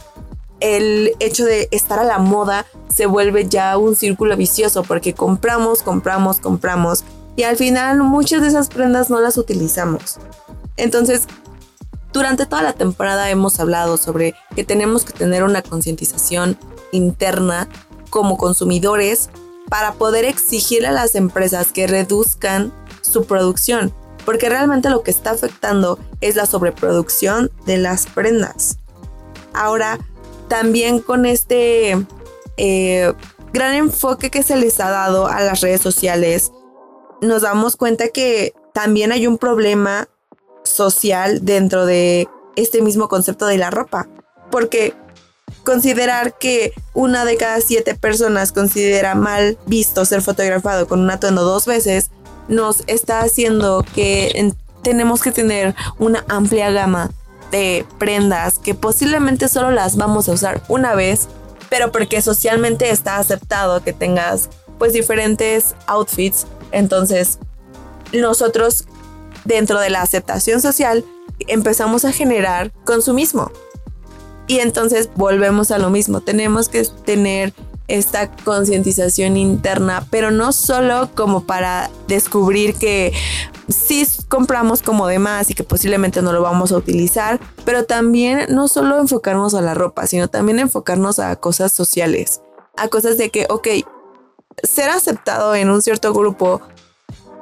el 0.60 1.12
hecho 1.20 1.44
de 1.44 1.68
estar 1.70 1.98
a 1.98 2.04
la 2.04 2.18
moda 2.18 2.66
se 2.88 3.06
vuelve 3.06 3.48
ya 3.48 3.76
un 3.78 3.94
círculo 3.94 4.36
vicioso 4.36 4.82
porque 4.82 5.14
compramos, 5.14 5.82
compramos, 5.82 6.40
compramos 6.40 7.04
y 7.36 7.44
al 7.44 7.56
final 7.56 8.02
muchas 8.02 8.42
de 8.42 8.48
esas 8.48 8.68
prendas 8.68 9.10
no 9.10 9.20
las 9.20 9.38
utilizamos. 9.38 10.18
Entonces 10.76 11.28
durante 12.12 12.46
toda 12.46 12.62
la 12.62 12.72
temporada 12.72 13.30
hemos 13.30 13.60
hablado 13.60 13.96
sobre 13.96 14.34
que 14.54 14.64
tenemos 14.64 15.04
que 15.04 15.12
tener 15.12 15.44
una 15.44 15.62
concientización 15.62 16.58
interna 16.92 17.68
como 18.10 18.36
consumidores 18.36 19.30
para 19.68 19.94
poder 19.94 20.24
exigir 20.24 20.86
a 20.86 20.92
las 20.92 21.14
empresas 21.14 21.72
que 21.72 21.86
reduzcan 21.86 22.72
su 23.02 23.26
producción, 23.26 23.92
porque 24.24 24.48
realmente 24.48 24.90
lo 24.90 25.02
que 25.02 25.10
está 25.10 25.32
afectando 25.32 25.98
es 26.20 26.36
la 26.36 26.46
sobreproducción 26.46 27.50
de 27.66 27.78
las 27.78 28.06
prendas. 28.06 28.78
Ahora, 29.52 29.98
también 30.48 31.00
con 31.00 31.26
este 31.26 32.06
eh, 32.56 33.12
gran 33.52 33.74
enfoque 33.74 34.30
que 34.30 34.42
se 34.42 34.56
les 34.56 34.80
ha 34.80 34.90
dado 34.90 35.26
a 35.26 35.40
las 35.42 35.60
redes 35.60 35.82
sociales, 35.82 36.52
nos 37.20 37.42
damos 37.42 37.76
cuenta 37.76 38.08
que 38.08 38.54
también 38.72 39.12
hay 39.12 39.26
un 39.26 39.38
problema 39.38 40.08
social 40.68 41.44
dentro 41.44 41.86
de 41.86 42.28
este 42.56 42.82
mismo 42.82 43.08
concepto 43.08 43.46
de 43.46 43.58
la 43.58 43.70
ropa. 43.70 44.08
Porque 44.50 44.94
considerar 45.64 46.38
que 46.38 46.72
una 46.94 47.24
de 47.24 47.36
cada 47.36 47.60
siete 47.60 47.94
personas 47.94 48.52
considera 48.52 49.14
mal 49.14 49.58
visto 49.66 50.04
ser 50.04 50.22
fotografado 50.22 50.86
con 50.86 51.00
un 51.00 51.10
atuendo 51.10 51.42
dos 51.42 51.66
veces 51.66 52.10
nos 52.48 52.82
está 52.86 53.20
haciendo 53.20 53.84
que 53.94 54.52
tenemos 54.82 55.20
que 55.20 55.32
tener 55.32 55.74
una 55.98 56.24
amplia 56.28 56.70
gama 56.70 57.10
de 57.50 57.84
prendas 57.98 58.58
que 58.58 58.74
posiblemente 58.74 59.48
solo 59.48 59.70
las 59.70 59.96
vamos 59.96 60.28
a 60.28 60.32
usar 60.32 60.62
una 60.68 60.94
vez, 60.94 61.28
pero 61.68 61.92
porque 61.92 62.22
socialmente 62.22 62.90
está 62.90 63.18
aceptado 63.18 63.82
que 63.82 63.92
tengas 63.92 64.48
pues 64.78 64.92
diferentes 64.92 65.74
outfits, 65.86 66.46
entonces 66.72 67.38
nosotros 68.12 68.86
dentro 69.44 69.80
de 69.80 69.90
la 69.90 70.02
aceptación 70.02 70.60
social 70.60 71.04
empezamos 71.46 72.04
a 72.04 72.12
generar 72.12 72.72
consumismo. 72.84 73.50
Y 74.46 74.60
entonces 74.60 75.10
volvemos 75.14 75.70
a 75.70 75.78
lo 75.78 75.90
mismo, 75.90 76.20
tenemos 76.22 76.68
que 76.68 76.84
tener 77.04 77.52
esta 77.86 78.30
concientización 78.30 79.36
interna, 79.36 80.06
pero 80.10 80.30
no 80.30 80.52
solo 80.52 81.10
como 81.14 81.44
para 81.44 81.90
descubrir 82.06 82.74
que 82.74 83.12
sí 83.68 84.06
compramos 84.28 84.82
como 84.82 85.06
de 85.06 85.18
más 85.18 85.50
y 85.50 85.54
que 85.54 85.64
posiblemente 85.64 86.22
no 86.22 86.32
lo 86.32 86.42
vamos 86.42 86.70
a 86.72 86.76
utilizar, 86.76 87.40
pero 87.64 87.84
también 87.84 88.46
no 88.50 88.68
solo 88.68 88.98
enfocarnos 88.98 89.54
a 89.54 89.62
la 89.62 89.74
ropa, 89.74 90.06
sino 90.06 90.28
también 90.28 90.58
enfocarnos 90.58 91.18
a 91.18 91.36
cosas 91.36 91.72
sociales, 91.72 92.42
a 92.76 92.88
cosas 92.88 93.16
de 93.18 93.30
que, 93.30 93.46
ok, 93.48 93.68
ser 94.62 94.90
aceptado 94.90 95.54
en 95.54 95.70
un 95.70 95.82
cierto 95.82 96.12
grupo 96.12 96.60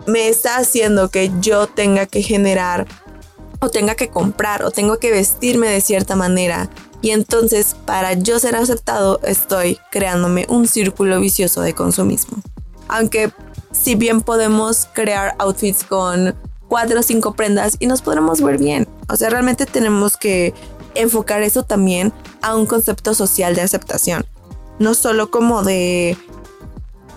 me 0.06 0.28
está 0.28 0.56
haciendo 0.56 1.10
que 1.10 1.30
yo 1.40 1.66
tenga 1.66 2.06
que 2.06 2.22
generar 2.22 2.86
o 3.60 3.70
tenga 3.70 3.94
que 3.94 4.08
comprar 4.08 4.62
o 4.62 4.70
tengo 4.70 4.98
que 4.98 5.10
vestirme 5.10 5.68
de 5.68 5.80
cierta 5.80 6.16
manera. 6.16 6.68
Y 7.02 7.10
entonces 7.10 7.76
para 7.84 8.14
yo 8.14 8.38
ser 8.38 8.56
aceptado 8.56 9.20
estoy 9.22 9.78
creándome 9.90 10.46
un 10.48 10.66
círculo 10.66 11.20
vicioso 11.20 11.60
de 11.62 11.74
consumismo. 11.74 12.38
Aunque 12.88 13.32
si 13.72 13.94
bien 13.94 14.22
podemos 14.22 14.88
crear 14.92 15.34
outfits 15.38 15.84
con 15.84 16.34
cuatro 16.68 17.00
o 17.00 17.02
cinco 17.02 17.34
prendas 17.34 17.76
y 17.78 17.86
nos 17.86 18.02
podremos 18.02 18.40
ver 18.40 18.58
bien. 18.58 18.88
O 19.08 19.16
sea, 19.16 19.30
realmente 19.30 19.66
tenemos 19.66 20.16
que 20.16 20.54
enfocar 20.94 21.42
eso 21.42 21.62
también 21.62 22.12
a 22.42 22.56
un 22.56 22.66
concepto 22.66 23.14
social 23.14 23.54
de 23.54 23.62
aceptación. 23.62 24.24
No 24.78 24.94
solo 24.94 25.30
como 25.30 25.62
de 25.62 26.16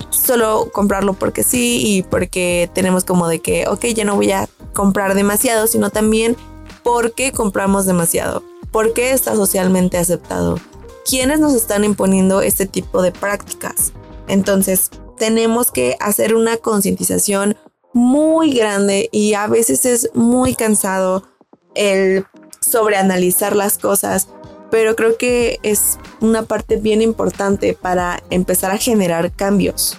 solo 0.09 0.69
comprarlo 0.71 1.13
porque 1.13 1.43
sí 1.43 1.81
y 1.85 2.03
porque 2.03 2.69
tenemos 2.73 3.03
como 3.03 3.27
de 3.27 3.39
que, 3.39 3.67
ok, 3.67 3.85
ya 3.87 4.05
no 4.05 4.15
voy 4.15 4.31
a 4.31 4.47
comprar 4.73 5.15
demasiado, 5.15 5.67
sino 5.67 5.89
también 5.89 6.35
porque 6.83 7.31
compramos 7.31 7.85
demasiado, 7.85 8.43
porque 8.71 9.11
está 9.11 9.35
socialmente 9.35 9.97
aceptado, 9.97 10.59
quiénes 11.05 11.39
nos 11.39 11.53
están 11.53 11.83
imponiendo 11.83 12.41
este 12.41 12.65
tipo 12.65 13.01
de 13.01 13.11
prácticas. 13.11 13.93
Entonces, 14.27 14.91
tenemos 15.17 15.71
que 15.71 15.95
hacer 15.99 16.35
una 16.35 16.57
concientización 16.57 17.57
muy 17.93 18.53
grande 18.53 19.09
y 19.11 19.33
a 19.33 19.47
veces 19.47 19.85
es 19.85 20.11
muy 20.13 20.55
cansado 20.55 21.23
el 21.75 22.25
sobreanalizar 22.61 23.55
las 23.55 23.77
cosas 23.77 24.27
pero 24.71 24.95
creo 24.95 25.17
que 25.17 25.59
es 25.63 25.97
una 26.21 26.43
parte 26.43 26.77
bien 26.77 27.01
importante 27.01 27.73
para 27.73 28.21
empezar 28.29 28.71
a 28.71 28.77
generar 28.77 29.31
cambios 29.31 29.97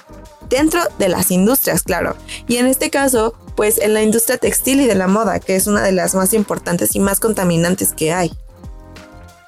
dentro 0.49 0.81
de 0.99 1.09
las 1.09 1.31
industrias, 1.31 1.83
claro. 1.83 2.17
Y 2.49 2.57
en 2.57 2.67
este 2.67 2.91
caso, 2.91 3.35
pues 3.57 3.79
en 3.79 3.95
la 3.95 4.03
industria 4.03 4.37
textil 4.37 4.81
y 4.81 4.87
de 4.87 4.95
la 4.95 5.07
moda, 5.07 5.41
que 5.41 5.57
es 5.57 5.67
una 5.67 5.83
de 5.83 5.93
las 5.93 6.15
más 6.15 6.35
importantes 6.35 6.95
y 6.97 7.01
más 7.01 7.21
contaminantes 7.21 7.93
que 7.95 8.13
hay. 8.13 8.33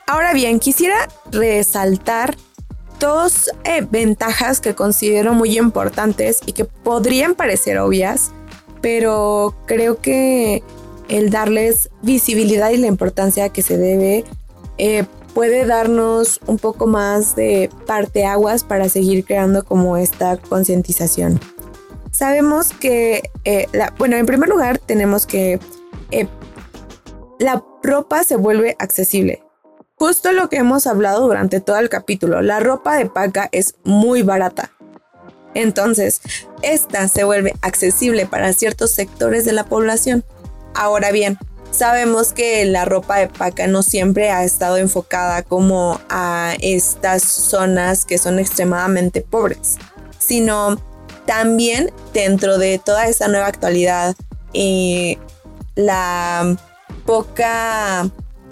Ahora 0.06 0.32
bien, 0.32 0.60
quisiera 0.60 1.08
resaltar 1.30 2.36
dos 3.00 3.50
eh, 3.64 3.84
ventajas 3.90 4.60
que 4.60 4.74
considero 4.74 5.34
muy 5.34 5.58
importantes 5.58 6.40
y 6.46 6.52
que 6.52 6.64
podrían 6.64 7.34
parecer 7.34 7.78
obvias, 7.78 8.30
pero 8.80 9.56
creo 9.66 10.00
que 10.00 10.62
el 11.08 11.30
darles 11.30 11.90
visibilidad 12.02 12.70
y 12.70 12.76
la 12.76 12.86
importancia 12.86 13.48
que 13.48 13.62
se 13.62 13.76
debe 13.76 14.24
eh, 14.84 15.04
puede 15.32 15.64
darnos 15.64 16.40
un 16.48 16.58
poco 16.58 16.88
más 16.88 17.36
de 17.36 17.70
parteaguas 17.86 18.64
para 18.64 18.88
seguir 18.88 19.24
creando 19.24 19.64
como 19.64 19.96
esta 19.96 20.38
concientización. 20.38 21.38
Sabemos 22.10 22.72
que, 22.72 23.30
eh, 23.44 23.68
bueno, 23.96 24.16
en 24.16 24.26
primer 24.26 24.48
lugar 24.48 24.78
tenemos 24.78 25.24
que 25.24 25.60
la 27.38 27.64
ropa 27.84 28.24
se 28.24 28.34
vuelve 28.34 28.74
accesible. 28.80 29.44
Justo 29.94 30.32
lo 30.32 30.48
que 30.48 30.56
hemos 30.56 30.88
hablado 30.88 31.28
durante 31.28 31.60
todo 31.60 31.78
el 31.78 31.88
capítulo, 31.88 32.42
la 32.42 32.58
ropa 32.58 32.96
de 32.96 33.06
paca 33.06 33.48
es 33.52 33.76
muy 33.84 34.22
barata. 34.22 34.72
Entonces, 35.54 36.22
esta 36.62 37.06
se 37.06 37.22
vuelve 37.22 37.54
accesible 37.62 38.26
para 38.26 38.52
ciertos 38.52 38.90
sectores 38.90 39.44
de 39.44 39.52
la 39.52 39.64
población. 39.64 40.24
Ahora 40.74 41.12
bien, 41.12 41.38
sabemos 41.72 42.32
que 42.32 42.64
la 42.66 42.84
ropa 42.84 43.16
de 43.16 43.28
paca 43.28 43.66
no 43.66 43.82
siempre 43.82 44.30
ha 44.30 44.44
estado 44.44 44.76
enfocada 44.76 45.42
como 45.42 46.00
a 46.08 46.54
estas 46.60 47.24
zonas 47.24 48.04
que 48.04 48.18
son 48.18 48.38
extremadamente 48.38 49.22
pobres, 49.22 49.78
sino 50.18 50.80
también 51.26 51.90
dentro 52.12 52.58
de 52.58 52.78
toda 52.78 53.08
esa 53.08 53.26
nueva 53.26 53.46
actualidad 53.46 54.14
y 54.52 55.18
la 55.74 56.56
poca 57.06 58.08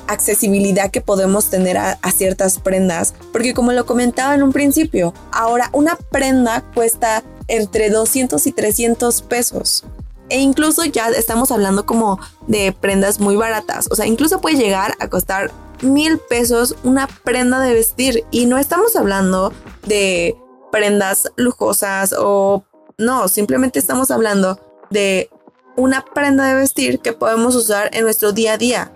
accesibilidad 0.08 0.90
que 0.90 1.00
podemos 1.00 1.50
tener 1.50 1.78
a, 1.78 1.96
ciertas 2.10 2.58
prendas, 2.58 3.14
porque 3.32 3.54
como 3.54 3.72
lo 3.72 3.86
comentaba 3.86 4.34
en 4.34 4.42
un 4.42 4.52
principio, 4.52 5.14
ahora 5.30 5.70
una 5.72 5.96
prenda 6.10 6.64
cuesta 6.74 7.22
entre 7.46 7.90
200 7.90 8.44
y 8.46 8.52
300 8.52 9.22
pesos. 9.22 9.84
E 10.30 10.38
incluso 10.38 10.84
ya 10.84 11.08
estamos 11.10 11.50
hablando 11.50 11.84
como 11.84 12.18
de 12.46 12.72
prendas 12.72 13.20
muy 13.20 13.36
baratas. 13.36 13.88
O 13.90 13.94
sea, 13.94 14.06
incluso 14.06 14.40
puede 14.40 14.56
llegar 14.56 14.94
a 15.00 15.08
costar 15.08 15.50
mil 15.82 16.18
pesos 16.18 16.76
una 16.82 17.06
prenda 17.06 17.60
de 17.60 17.74
vestir. 17.74 18.24
Y 18.30 18.46
no 18.46 18.56
estamos 18.58 18.96
hablando 18.96 19.52
de 19.86 20.36
prendas 20.72 21.30
lujosas 21.36 22.14
o 22.16 22.64
no, 22.96 23.28
simplemente 23.28 23.78
estamos 23.78 24.10
hablando 24.10 24.60
de 24.90 25.30
una 25.76 26.04
prenda 26.04 26.44
de 26.46 26.54
vestir 26.54 27.00
que 27.00 27.12
podemos 27.12 27.54
usar 27.56 27.90
en 27.92 28.04
nuestro 28.04 28.32
día 28.32 28.54
a 28.54 28.58
día 28.58 28.92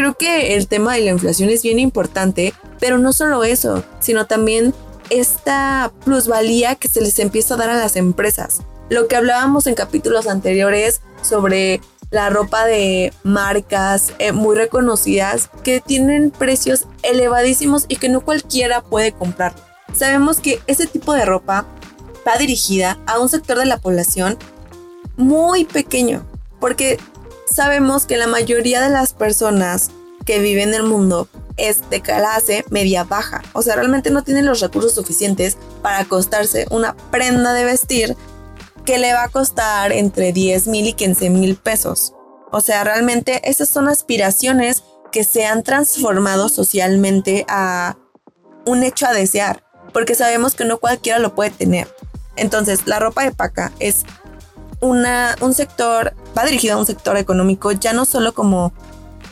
creo 0.00 0.16
que 0.16 0.54
el 0.54 0.66
tema 0.66 0.94
de 0.94 1.02
la 1.02 1.10
inflación 1.10 1.50
es 1.50 1.62
bien 1.62 1.78
importante, 1.78 2.54
pero 2.78 2.96
no 2.96 3.12
solo 3.12 3.44
eso, 3.44 3.84
sino 4.00 4.26
también 4.26 4.74
esta 5.10 5.92
plusvalía 6.04 6.74
que 6.76 6.88
se 6.88 7.00
les 7.00 7.18
empieza 7.18 7.54
a 7.54 7.56
dar 7.58 7.68
a 7.68 7.76
las 7.76 7.96
empresas. 7.96 8.62
Lo 8.90 9.06
que 9.06 9.14
hablábamos 9.14 9.68
en 9.68 9.76
capítulos 9.76 10.26
anteriores 10.26 11.00
sobre 11.22 11.80
la 12.10 12.28
ropa 12.28 12.66
de 12.66 13.12
marcas 13.22 14.12
eh, 14.18 14.32
muy 14.32 14.56
reconocidas 14.56 15.48
que 15.62 15.80
tienen 15.80 16.32
precios 16.32 16.86
elevadísimos 17.04 17.84
y 17.86 17.96
que 17.96 18.08
no 18.08 18.20
cualquiera 18.20 18.82
puede 18.82 19.12
comprar. 19.12 19.54
Sabemos 19.94 20.40
que 20.40 20.60
ese 20.66 20.88
tipo 20.88 21.14
de 21.14 21.24
ropa 21.24 21.66
va 22.26 22.36
dirigida 22.36 22.98
a 23.06 23.20
un 23.20 23.28
sector 23.28 23.58
de 23.58 23.66
la 23.66 23.78
población 23.78 24.36
muy 25.16 25.64
pequeño, 25.64 26.26
porque 26.58 26.98
sabemos 27.48 28.06
que 28.06 28.16
la 28.16 28.26
mayoría 28.26 28.80
de 28.80 28.90
las 28.90 29.12
personas 29.12 29.92
que 30.26 30.40
viven 30.40 30.70
en 30.70 30.74
el 30.74 30.82
mundo 30.82 31.28
es 31.56 31.88
de 31.90 32.00
clase 32.00 32.64
media 32.70 33.04
baja. 33.04 33.42
O 33.52 33.62
sea, 33.62 33.76
realmente 33.76 34.10
no 34.10 34.24
tienen 34.24 34.46
los 34.46 34.60
recursos 34.60 34.94
suficientes 34.94 35.58
para 35.80 36.04
costarse 36.06 36.66
una 36.70 36.96
prenda 37.12 37.52
de 37.52 37.64
vestir 37.64 38.16
que 38.90 38.98
le 38.98 39.12
va 39.12 39.22
a 39.22 39.28
costar 39.28 39.92
entre 39.92 40.32
10 40.32 40.66
mil 40.66 40.88
y 40.88 40.94
15 40.94 41.30
mil 41.30 41.54
pesos. 41.54 42.12
O 42.50 42.60
sea, 42.60 42.82
realmente 42.82 43.40
esas 43.48 43.68
son 43.68 43.86
aspiraciones 43.86 44.82
que 45.12 45.22
se 45.22 45.46
han 45.46 45.62
transformado 45.62 46.48
socialmente 46.48 47.46
a 47.48 47.96
un 48.66 48.82
hecho 48.82 49.06
a 49.06 49.12
desear, 49.12 49.62
porque 49.92 50.16
sabemos 50.16 50.56
que 50.56 50.64
no 50.64 50.78
cualquiera 50.78 51.20
lo 51.20 51.36
puede 51.36 51.50
tener. 51.50 51.86
Entonces, 52.34 52.88
la 52.88 52.98
ropa 52.98 53.22
de 53.22 53.30
paca 53.30 53.70
es 53.78 54.02
un 54.80 55.54
sector, 55.54 56.12
va 56.36 56.44
dirigido 56.44 56.74
a 56.74 56.80
un 56.80 56.86
sector 56.86 57.16
económico 57.16 57.70
ya 57.70 57.92
no 57.92 58.04
solo 58.04 58.34
como 58.34 58.72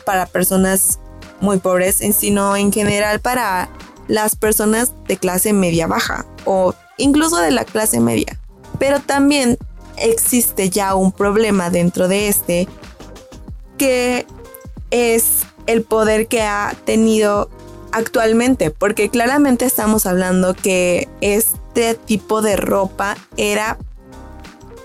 para 0.05 0.25
personas 0.25 0.99
muy 1.41 1.57
pobres, 1.57 1.97
sino 2.17 2.55
en 2.55 2.71
general 2.71 3.19
para 3.19 3.67
las 4.07 4.37
personas 4.37 4.93
de 5.09 5.17
clase 5.17 5.51
media 5.51 5.85
baja 5.85 6.25
o 6.45 6.73
incluso 6.95 7.35
de 7.39 7.51
la 7.51 7.65
clase 7.65 7.99
media. 7.99 8.38
Pero 8.79 8.99
también 8.99 9.57
existe 9.97 10.69
ya 10.69 10.95
un 10.95 11.11
problema 11.11 11.69
dentro 11.69 12.07
de 12.07 12.29
este 12.29 12.67
que 13.77 14.25
es 14.91 15.43
el 15.67 15.83
poder 15.83 16.27
que 16.27 16.41
ha 16.41 16.73
tenido 16.85 17.49
actualmente, 17.91 18.71
porque 18.71 19.09
claramente 19.09 19.65
estamos 19.65 20.05
hablando 20.05 20.53
que 20.53 21.07
este 21.21 21.95
tipo 21.95 22.41
de 22.41 22.55
ropa 22.55 23.17
era 23.37 23.77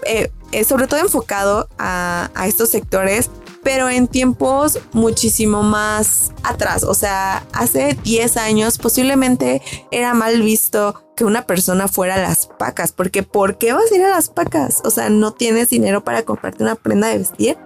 eh, 0.07 0.31
sobre 0.65 0.87
todo 0.87 1.01
enfocado 1.01 1.69
a, 1.79 2.31
estos 2.47 2.71
sectores, 2.71 3.29
pero 3.65 3.89
en 3.89 4.07
tiempos 4.07 4.79
muchísimo 4.93 5.63
más 5.63 6.33
atrás. 6.45 6.85
O 6.85 6.95
sea, 6.95 7.45
hace 7.53 7.99
10 8.05 8.37
años 8.37 8.79
posiblemente 8.79 9.63
era 9.91 10.15
mal 10.15 10.43
visto 10.43 11.03
que 11.17 11.25
una 11.25 11.47
persona 11.47 11.89
fuera 11.89 12.17
a 12.17 12.23
las 12.23 12.47
pacas, 12.47 12.93
porque 12.93 13.23
¿por 13.23 13.57
qué 13.57 13.73
vas 13.73 13.91
a 13.91 13.95
ir 13.97 14.05
a 14.05 14.11
las 14.11 14.29
pacas? 14.29 14.83
O 14.85 14.91
sea, 14.91 15.09
no 15.09 15.33
tienes 15.33 15.71
dinero 15.71 16.05
para 16.05 16.23
comprarte 16.23 16.63
una 16.63 16.75
prenda 16.75 17.09
de 17.09 17.19
vestir. 17.19 17.59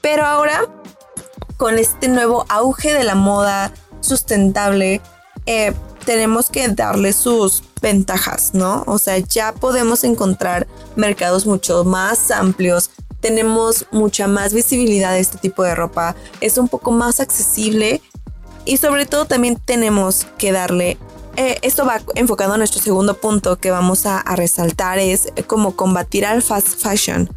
Pero 0.00 0.26
ahora, 0.26 0.66
con 1.56 1.78
este 1.78 2.08
nuevo 2.08 2.44
auge 2.48 2.92
de 2.92 3.04
la 3.04 3.14
moda 3.14 3.72
sustentable, 4.00 5.00
eh, 5.46 5.72
tenemos 6.04 6.50
que 6.50 6.66
darle 6.68 7.12
sus 7.12 7.62
ventajas, 7.80 8.50
¿no? 8.54 8.82
O 8.86 8.98
sea, 8.98 9.18
ya 9.18 9.52
podemos 9.52 10.04
encontrar 10.04 10.66
mercados 10.96 11.46
mucho 11.46 11.84
más 11.84 12.30
amplios, 12.30 12.90
tenemos 13.24 13.86
mucha 13.90 14.28
más 14.28 14.52
visibilidad 14.52 15.12
de 15.12 15.20
este 15.20 15.38
tipo 15.38 15.62
de 15.62 15.74
ropa, 15.74 16.14
es 16.42 16.58
un 16.58 16.68
poco 16.68 16.90
más 16.90 17.20
accesible 17.20 18.02
y 18.66 18.76
sobre 18.76 19.06
todo 19.06 19.24
también 19.24 19.56
tenemos 19.56 20.26
que 20.36 20.52
darle... 20.52 20.98
Eh, 21.36 21.56
esto 21.62 21.86
va 21.86 22.02
enfocado 22.16 22.52
a 22.52 22.58
nuestro 22.58 22.82
segundo 22.82 23.14
punto 23.14 23.56
que 23.56 23.70
vamos 23.70 24.04
a, 24.04 24.22
resaltar, 24.36 24.98
es 24.98 25.32
como 25.46 25.74
combatir 25.74 26.26
al 26.26 26.42
fast 26.42 26.78
fashion. 26.78 27.34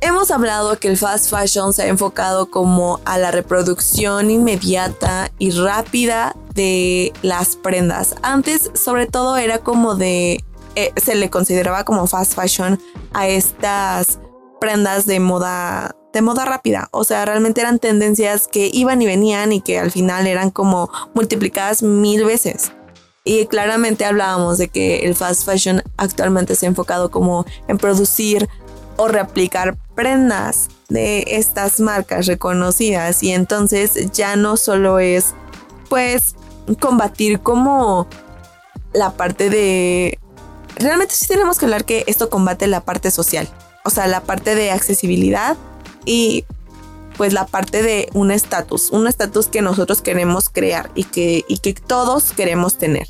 Hemos 0.00 0.30
hablado 0.30 0.78
que 0.78 0.86
el 0.86 0.96
fast 0.96 1.30
fashion 1.30 1.72
se 1.72 1.82
ha 1.82 1.86
enfocado 1.88 2.48
como 2.48 3.00
a 3.04 3.18
la 3.18 3.32
reproducción 3.32 4.30
inmediata 4.30 5.32
y 5.40 5.50
rápida 5.50 6.36
de 6.54 7.12
las 7.22 7.56
prendas. 7.56 8.14
Antes, 8.22 8.70
sobre 8.74 9.08
todo, 9.08 9.36
era 9.36 9.58
como 9.58 9.96
de. 9.96 10.44
Eh, 10.76 10.92
se 10.96 11.16
le 11.16 11.28
consideraba 11.28 11.82
como 11.82 12.06
fast 12.06 12.34
fashion 12.34 12.80
a 13.12 13.26
estas 13.26 14.20
prendas 14.60 15.06
de 15.06 15.20
moda 15.20 15.96
de 16.12 16.22
moda 16.22 16.44
rápida. 16.44 16.88
O 16.90 17.04
sea, 17.04 17.24
realmente 17.24 17.60
eran 17.60 17.78
tendencias 17.78 18.48
que 18.48 18.70
iban 18.72 19.00
y 19.00 19.06
venían 19.06 19.52
y 19.52 19.60
que 19.60 19.78
al 19.78 19.90
final 19.90 20.26
eran 20.26 20.50
como 20.50 20.90
multiplicadas 21.14 21.82
mil 21.82 22.24
veces. 22.24 22.72
Y 23.24 23.46
claramente 23.46 24.04
hablábamos 24.04 24.58
de 24.58 24.68
que 24.68 25.00
el 25.00 25.14
fast 25.14 25.44
fashion 25.44 25.82
actualmente 25.96 26.56
se 26.56 26.66
ha 26.66 26.68
enfocado 26.68 27.10
como 27.10 27.44
en 27.68 27.78
producir 27.78 28.48
o 28.96 29.08
replicar 29.08 29.76
prendas 29.94 30.68
de 30.88 31.24
estas 31.28 31.80
marcas 31.80 32.26
reconocidas 32.26 33.22
y 33.22 33.32
entonces 33.32 34.10
ya 34.12 34.36
no 34.36 34.56
solo 34.56 34.98
es 34.98 35.34
pues 35.88 36.34
combatir 36.80 37.40
como 37.40 38.06
la 38.92 39.12
parte 39.12 39.48
de 39.48 40.18
realmente 40.76 41.14
sí 41.14 41.26
tenemos 41.26 41.58
que 41.58 41.66
hablar 41.66 41.84
que 41.84 42.04
esto 42.08 42.28
combate 42.28 42.66
la 42.66 42.84
parte 42.84 43.10
social 43.10 43.48
o 43.84 43.90
sea 43.90 44.06
la 44.06 44.20
parte 44.20 44.54
de 44.54 44.70
accesibilidad 44.70 45.56
y 46.04 46.44
pues 47.16 47.32
la 47.32 47.46
parte 47.46 47.82
de 47.82 48.08
un 48.14 48.30
estatus 48.30 48.90
un 48.90 49.06
estatus 49.06 49.48
que 49.48 49.62
nosotros 49.62 50.02
queremos 50.02 50.48
crear 50.48 50.90
y 50.94 51.04
que, 51.04 51.44
y 51.48 51.58
que 51.58 51.74
todos 51.74 52.32
queremos 52.32 52.78
tener 52.78 53.08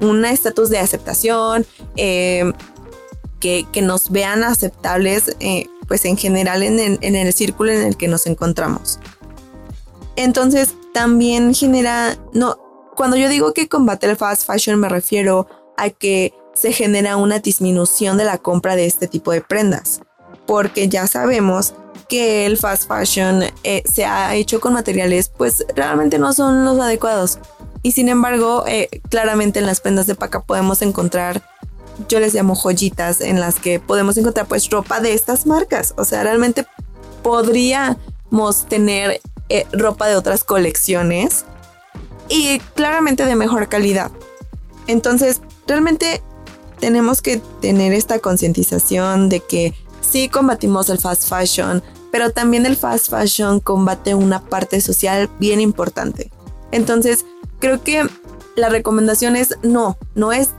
un 0.00 0.24
estatus 0.24 0.68
de 0.68 0.78
aceptación 0.78 1.64
eh, 1.96 2.52
que, 3.40 3.82
nos 3.82 4.10
vean 4.10 4.44
aceptables, 4.44 5.36
eh, 5.40 5.66
pues 5.88 6.04
en 6.04 6.16
general 6.16 6.62
en 6.62 6.78
el, 6.78 6.98
en 7.02 7.16
el 7.16 7.32
círculo 7.32 7.72
en 7.72 7.82
el 7.82 7.96
que 7.96 8.06
nos 8.06 8.26
encontramos. 8.26 9.00
Entonces, 10.14 10.74
también 10.94 11.54
genera, 11.54 12.16
no, 12.32 12.56
cuando 12.94 13.16
yo 13.16 13.28
digo 13.28 13.52
que 13.52 13.68
combate 13.68 14.08
el 14.08 14.16
fast 14.16 14.46
fashion 14.46 14.78
me 14.78 14.88
refiero 14.88 15.48
a 15.76 15.90
que 15.90 16.32
se 16.54 16.72
genera 16.72 17.16
una 17.16 17.38
disminución 17.38 18.16
de 18.18 18.24
la 18.24 18.38
compra 18.38 18.76
de 18.76 18.86
este 18.86 19.08
tipo 19.08 19.32
de 19.32 19.40
prendas, 19.40 20.02
porque 20.46 20.88
ya 20.88 21.06
sabemos 21.06 21.74
que 22.08 22.46
el 22.46 22.58
fast 22.58 22.88
fashion 22.88 23.42
eh, 23.64 23.82
se 23.90 24.04
ha 24.04 24.34
hecho 24.34 24.60
con 24.60 24.74
materiales 24.74 25.30
pues 25.34 25.64
realmente 25.74 26.18
no 26.18 26.32
son 26.32 26.64
los 26.64 26.78
adecuados. 26.78 27.38
Y 27.82 27.92
sin 27.92 28.08
embargo, 28.08 28.64
eh, 28.66 28.88
claramente 29.08 29.58
en 29.58 29.66
las 29.66 29.80
prendas 29.80 30.06
de 30.06 30.14
paca 30.14 30.42
podemos 30.42 30.82
encontrar, 30.82 31.42
yo 32.08 32.20
les 32.20 32.32
llamo 32.34 32.54
joyitas, 32.54 33.20
en 33.20 33.40
las 33.40 33.56
que 33.56 33.80
podemos 33.80 34.16
encontrar 34.16 34.46
pues 34.46 34.70
ropa 34.70 35.00
de 35.00 35.14
estas 35.14 35.46
marcas. 35.46 35.94
O 35.96 36.04
sea, 36.04 36.22
realmente 36.22 36.64
podríamos 37.22 38.66
tener 38.68 39.20
eh, 39.48 39.66
ropa 39.72 40.06
de 40.06 40.16
otras 40.16 40.44
colecciones 40.44 41.44
y 42.28 42.58
claramente 42.74 43.24
de 43.24 43.36
mejor 43.36 43.68
calidad. 43.68 44.12
Entonces, 44.86 45.40
realmente 45.66 46.22
tenemos 46.78 47.22
que 47.22 47.38
tener 47.60 47.92
esta 47.92 48.18
concientización 48.18 49.28
de 49.28 49.40
que 49.40 49.74
sí 50.12 50.28
combatimos 50.28 50.90
el 50.90 50.98
fast 50.98 51.28
fashion, 51.28 51.82
pero 52.10 52.30
también 52.30 52.66
el 52.66 52.76
fast 52.76 53.10
fashion 53.10 53.60
combate 53.60 54.14
una 54.14 54.40
parte 54.40 54.80
social 54.80 55.30
bien 55.40 55.60
importante. 55.60 56.30
Entonces, 56.70 57.24
creo 57.58 57.82
que 57.82 58.06
la 58.54 58.68
recomendación 58.68 59.34
es 59.34 59.56
no, 59.62 59.98
no 60.14 60.32
es 60.32 60.50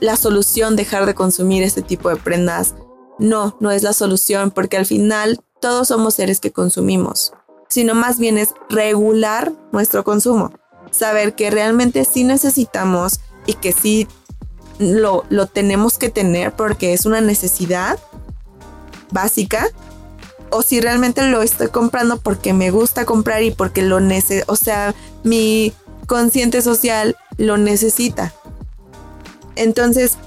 la 0.00 0.16
solución 0.16 0.76
dejar 0.76 1.06
de 1.06 1.14
consumir 1.14 1.62
este 1.62 1.82
tipo 1.82 2.08
de 2.08 2.16
prendas. 2.16 2.74
No, 3.18 3.56
no 3.60 3.70
es 3.70 3.82
la 3.82 3.92
solución 3.92 4.50
porque 4.50 4.76
al 4.76 4.86
final 4.86 5.40
todos 5.60 5.88
somos 5.88 6.14
seres 6.14 6.40
que 6.40 6.52
consumimos, 6.52 7.32
sino 7.68 7.94
más 7.94 8.18
bien 8.18 8.38
es 8.38 8.54
regular 8.68 9.52
nuestro 9.72 10.02
consumo 10.02 10.52
saber 10.94 11.34
que 11.34 11.50
realmente 11.50 12.04
sí 12.04 12.24
necesitamos 12.24 13.20
y 13.46 13.54
que 13.54 13.72
sí 13.72 14.08
lo, 14.78 15.24
lo 15.28 15.46
tenemos 15.46 15.98
que 15.98 16.08
tener 16.08 16.54
porque 16.54 16.92
es 16.92 17.06
una 17.06 17.20
necesidad 17.20 17.98
básica 19.14 19.68
o 20.50 20.60
si 20.62 20.80
realmente 20.80 21.22
lo 21.22 21.42
estoy 21.42 21.68
comprando 21.68 22.18
porque 22.18 22.52
me 22.52 22.70
gusta 22.70 23.06
comprar 23.06 23.42
y 23.42 23.50
porque 23.50 23.82
lo 23.82 24.00
necesito, 24.00 24.52
o 24.52 24.56
sea, 24.56 24.94
mi 25.22 25.72
consciente 26.06 26.60
social 26.60 27.16
lo 27.38 27.56
necesita. 27.56 28.34
Entonces, 29.56 30.18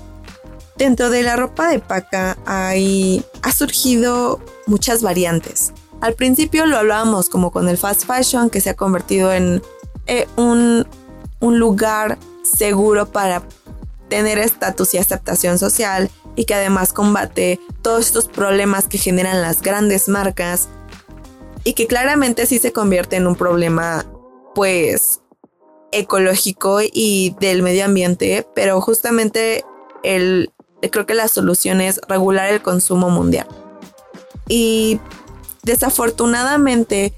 dentro 0.77 1.09
de 1.09 1.23
la 1.23 1.35
ropa 1.35 1.69
de 1.69 1.79
paca 1.79 2.37
hay 2.45 3.23
ha 3.41 3.51
surgido 3.51 4.39
muchas 4.65 5.01
variantes. 5.01 5.73
Al 6.01 6.13
principio 6.13 6.65
lo 6.65 6.77
hablábamos 6.77 7.29
como 7.29 7.51
con 7.51 7.69
el 7.69 7.77
fast 7.77 8.05
fashion 8.05 8.49
que 8.49 8.61
se 8.61 8.71
ha 8.71 8.75
convertido 8.75 9.31
en 9.33 9.61
eh, 10.07 10.27
un, 10.35 10.87
un 11.39 11.59
lugar 11.59 12.17
seguro 12.43 13.07
para 13.07 13.43
tener 14.09 14.37
estatus 14.39 14.93
y 14.93 14.97
aceptación 14.97 15.57
social 15.57 16.09
y 16.37 16.45
que 16.45 16.53
además 16.53 16.93
combate 16.93 17.59
todos 17.81 18.05
estos 18.05 18.29
problemas 18.29 18.87
que 18.87 18.97
generan 18.97 19.41
las 19.41 19.61
grandes 19.61 20.07
marcas 20.07 20.69
y 21.65 21.73
que 21.73 21.87
claramente 21.87 22.45
sí 22.45 22.59
se 22.59 22.71
convierte 22.71 23.17
en 23.17 23.27
un 23.27 23.35
problema 23.35 24.05
pues 24.55 25.19
ecológico 25.91 26.79
y 26.81 27.35
del 27.39 27.63
medio 27.63 27.85
ambiente, 27.85 28.47
pero 28.55 28.79
justamente 28.79 29.65
el, 30.03 30.53
creo 30.91 31.05
que 31.05 31.15
la 31.15 31.27
solución 31.27 31.81
es 31.81 31.99
regular 32.07 32.53
el 32.53 32.61
consumo 32.61 33.09
mundial. 33.09 33.47
Y 34.47 34.99
desafortunadamente 35.63 37.13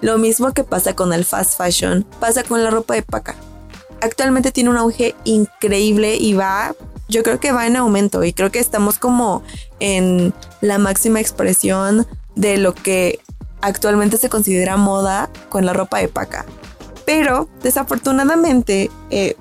lo 0.00 0.16
mismo 0.18 0.52
que 0.52 0.64
pasa 0.64 0.94
con 0.94 1.12
el 1.12 1.24
fast 1.24 1.58
fashion, 1.58 2.06
pasa 2.20 2.44
con 2.44 2.62
la 2.62 2.70
ropa 2.70 2.94
de 2.94 3.02
paca. 3.02 3.34
Actualmente 4.00 4.52
tiene 4.52 4.70
un 4.70 4.76
auge 4.76 5.14
increíble 5.24 6.16
y 6.16 6.34
va, 6.34 6.74
yo 7.08 7.22
creo 7.22 7.40
que 7.40 7.52
va 7.52 7.66
en 7.66 7.76
aumento 7.76 8.24
y 8.24 8.32
creo 8.32 8.50
que 8.50 8.58
estamos 8.58 8.98
como 8.98 9.42
en 9.80 10.32
la 10.60 10.78
máxima 10.78 11.20
expresión 11.20 12.06
de 12.34 12.56
lo 12.56 12.74
que 12.74 13.20
actualmente 13.60 14.16
se 14.16 14.28
considera 14.28 14.76
moda 14.76 15.30
con 15.48 15.66
la 15.66 15.72
ropa 15.72 15.98
de 15.98 16.08
paca. 16.08 16.44
Pero 17.04 17.48
desafortunadamente 17.62 18.90
eh, 19.10 19.36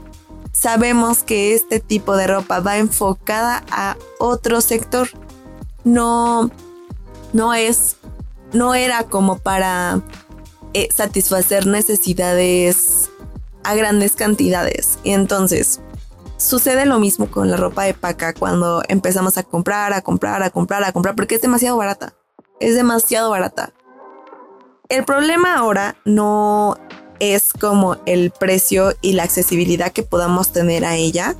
sabemos 0.51 1.23
que 1.23 1.53
este 1.53 1.79
tipo 1.79 2.15
de 2.15 2.27
ropa 2.27 2.59
va 2.59 2.77
enfocada 2.77 3.63
a 3.71 3.97
otro 4.19 4.61
sector. 4.61 5.09
No, 5.83 6.51
no 7.33 7.53
es, 7.53 7.97
no 8.51 8.75
era 8.75 9.03
como 9.03 9.39
para 9.39 10.01
eh, 10.73 10.89
satisfacer 10.93 11.67
necesidades 11.67 13.09
a 13.63 13.75
grandes 13.75 14.13
cantidades. 14.13 14.99
Y 15.03 15.11
entonces 15.11 15.79
sucede 16.43 16.85
lo 16.85 16.99
mismo 16.99 17.29
con 17.31 17.49
la 17.49 17.57
ropa 17.57 17.83
de 17.83 17.93
paca 17.93 18.33
cuando 18.33 18.83
empezamos 18.87 19.37
a 19.37 19.43
comprar, 19.43 19.93
a 19.93 20.01
comprar, 20.01 20.43
a 20.43 20.49
comprar, 20.49 20.83
a 20.83 20.91
comprar, 20.91 21.15
porque 21.15 21.35
es 21.35 21.41
demasiado 21.41 21.77
barata. 21.77 22.13
Es 22.59 22.75
demasiado 22.75 23.29
barata. 23.29 23.73
El 24.89 25.05
problema 25.05 25.55
ahora 25.55 25.95
no 26.05 26.77
es 27.19 27.53
como 27.53 27.97
el 28.05 28.31
precio 28.31 28.93
y 29.01 29.13
la 29.13 29.23
accesibilidad 29.23 29.91
que 29.91 30.03
podamos 30.03 30.51
tener 30.51 30.85
a 30.85 30.95
ella, 30.95 31.35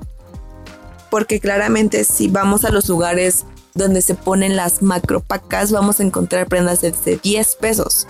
porque 1.10 1.39
claramente 1.39 2.06
si 2.06 2.30
vamos 2.30 2.63
a 2.66 2.72
los 2.72 2.88
lugares 2.88 3.46
donde 3.74 4.02
se 4.02 4.16
ponen 4.16 4.56
las 4.56 4.82
macro 4.82 5.20
pacas, 5.20 5.72
vamos 5.72 6.00
a 6.00 6.04
encontrar 6.04 6.48
prendas 6.48 6.82
de 6.82 7.20
10 7.22 7.56
pesos 7.58 8.08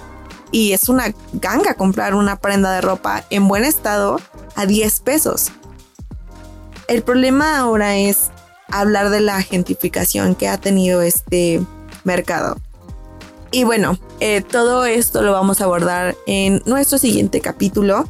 y 0.52 0.74
es 0.74 0.88
una 0.88 1.14
ganga 1.34 1.74
comprar 1.74 2.14
una 2.14 2.38
prenda 2.38 2.72
de 2.74 2.82
ropa 2.82 3.26
en 3.30 3.48
buen 3.48 3.66
estado 3.66 4.20
a 4.56 4.66
10 4.66 5.00
pesos. 5.02 5.52
El 6.88 7.04
problema 7.04 7.58
ahora 7.58 7.96
es 7.98 8.32
hablar 8.70 9.10
de 9.10 9.22
la 9.22 9.42
gentrificación 9.42 10.36
que 10.36 10.48
ha 10.48 10.58
tenido 10.58 11.02
este 11.02 11.62
mercado. 12.04 12.58
Y 13.52 13.64
bueno, 13.64 14.00
eh, 14.20 14.42
todo 14.42 14.86
esto 14.86 15.22
lo 15.22 15.32
vamos 15.32 15.62
a 15.62 15.66
abordar 15.66 16.16
en 16.26 16.62
nuestro 16.66 16.98
siguiente 16.98 17.40
capítulo. 17.40 18.10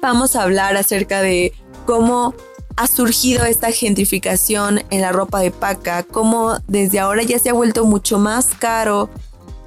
Vamos 0.00 0.36
a 0.36 0.42
hablar 0.42 0.76
acerca 0.76 1.20
de 1.20 1.52
cómo 1.86 2.34
ha 2.76 2.86
surgido 2.86 3.44
esta 3.44 3.70
gentrificación 3.70 4.82
en 4.90 5.00
la 5.02 5.12
ropa 5.12 5.40
de 5.40 5.50
paca, 5.50 6.02
cómo 6.02 6.56
desde 6.66 6.98
ahora 6.98 7.22
ya 7.22 7.38
se 7.38 7.50
ha 7.50 7.54
vuelto 7.54 7.84
mucho 7.84 8.18
más 8.18 8.48
caro 8.58 9.10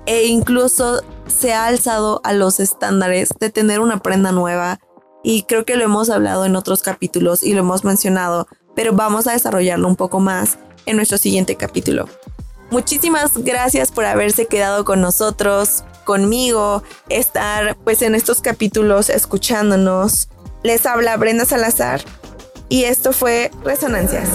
e 0.05 0.25
incluso 0.25 1.03
se 1.27 1.53
ha 1.53 1.67
alzado 1.67 2.21
a 2.23 2.33
los 2.33 2.59
estándares 2.59 3.29
de 3.39 3.49
tener 3.49 3.79
una 3.79 3.99
prenda 3.99 4.31
nueva 4.31 4.79
y 5.23 5.43
creo 5.43 5.65
que 5.65 5.75
lo 5.75 5.83
hemos 5.83 6.09
hablado 6.09 6.45
en 6.45 6.55
otros 6.55 6.81
capítulos 6.81 7.43
y 7.43 7.53
lo 7.53 7.59
hemos 7.59 7.83
mencionado, 7.83 8.47
pero 8.75 8.93
vamos 8.93 9.27
a 9.27 9.33
desarrollarlo 9.33 9.87
un 9.87 9.95
poco 9.95 10.19
más 10.19 10.57
en 10.85 10.95
nuestro 10.95 11.17
siguiente 11.17 11.55
capítulo. 11.55 12.07
Muchísimas 12.69 13.37
gracias 13.37 13.91
por 13.91 14.05
haberse 14.05 14.45
quedado 14.45 14.83
con 14.83 14.99
nosotros, 14.99 15.83
conmigo, 16.03 16.83
estar 17.09 17.77
pues 17.83 18.01
en 18.01 18.13
estos 18.13 18.41
capítulos 18.41 19.09
escuchándonos. 19.09 20.29
Les 20.63 20.85
habla 20.85 21.15
Brenda 21.17 21.45
Salazar 21.45 22.01
y 22.67 22.83
esto 22.83 23.13
fue 23.13 23.51
Resonancias. 23.63 24.29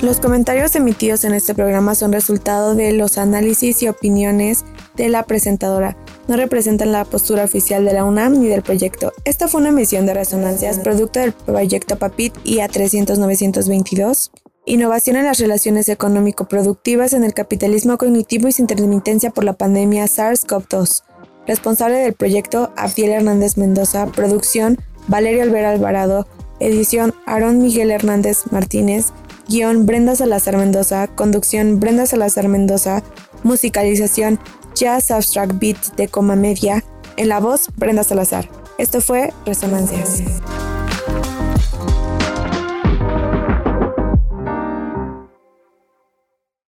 Los 0.00 0.20
comentarios 0.20 0.76
emitidos 0.76 1.24
en 1.24 1.34
este 1.34 1.54
programa 1.54 1.96
son 1.96 2.12
resultado 2.12 2.74
de 2.74 2.92
los 2.92 3.18
análisis 3.18 3.82
y 3.82 3.88
opiniones 3.88 4.64
de 4.98 5.08
la 5.08 5.22
presentadora. 5.22 5.96
No 6.26 6.36
representan 6.36 6.92
la 6.92 7.04
postura 7.06 7.44
oficial 7.44 7.84
de 7.84 7.94
la 7.94 8.04
UNAM 8.04 8.38
ni 8.38 8.48
del 8.48 8.62
proyecto. 8.62 9.12
Esta 9.24 9.48
fue 9.48 9.62
una 9.62 9.70
emisión 9.70 10.04
de 10.04 10.12
resonancias, 10.12 10.78
producto 10.80 11.20
del 11.20 11.32
proyecto 11.32 11.96
PAPIT 11.96 12.34
IA 12.44 12.68
300-922. 12.68 14.30
Innovación 14.66 15.16
en 15.16 15.24
las 15.24 15.38
relaciones 15.38 15.88
económico-productivas 15.88 17.14
en 17.14 17.24
el 17.24 17.32
capitalismo 17.32 17.96
cognitivo 17.96 18.48
y 18.48 18.52
su 18.52 18.60
intermitencia 18.60 19.30
por 19.30 19.44
la 19.44 19.54
pandemia 19.54 20.04
SARS-CoV-2. 20.04 21.04
Responsable 21.46 21.96
del 21.96 22.12
proyecto, 22.12 22.70
Abdiel 22.76 23.12
Hernández 23.12 23.56
Mendoza. 23.56 24.06
Producción, 24.08 24.76
Valerio 25.06 25.42
Alvera 25.42 25.70
Alvarado. 25.70 26.28
Edición, 26.60 27.14
Aaron 27.24 27.60
Miguel 27.60 27.90
Hernández 27.90 28.40
Martínez. 28.50 29.06
Guión 29.48 29.86
Brenda 29.86 30.14
Salazar 30.14 30.58
Mendoza. 30.58 31.06
Conducción 31.06 31.80
Brenda 31.80 32.04
Salazar 32.04 32.48
Mendoza. 32.48 33.02
Musicalización 33.44 34.38
Jazz 34.78 35.10
Abstract 35.10 35.54
Beat 35.58 35.96
de 35.96 36.06
Coma 36.06 36.36
Media. 36.36 36.84
En 37.16 37.28
la 37.28 37.40
voz 37.40 37.66
Brenda 37.76 38.04
Salazar. 38.04 38.48
Esto 38.78 39.00
fue 39.00 39.32
Resonancias. 39.44 40.22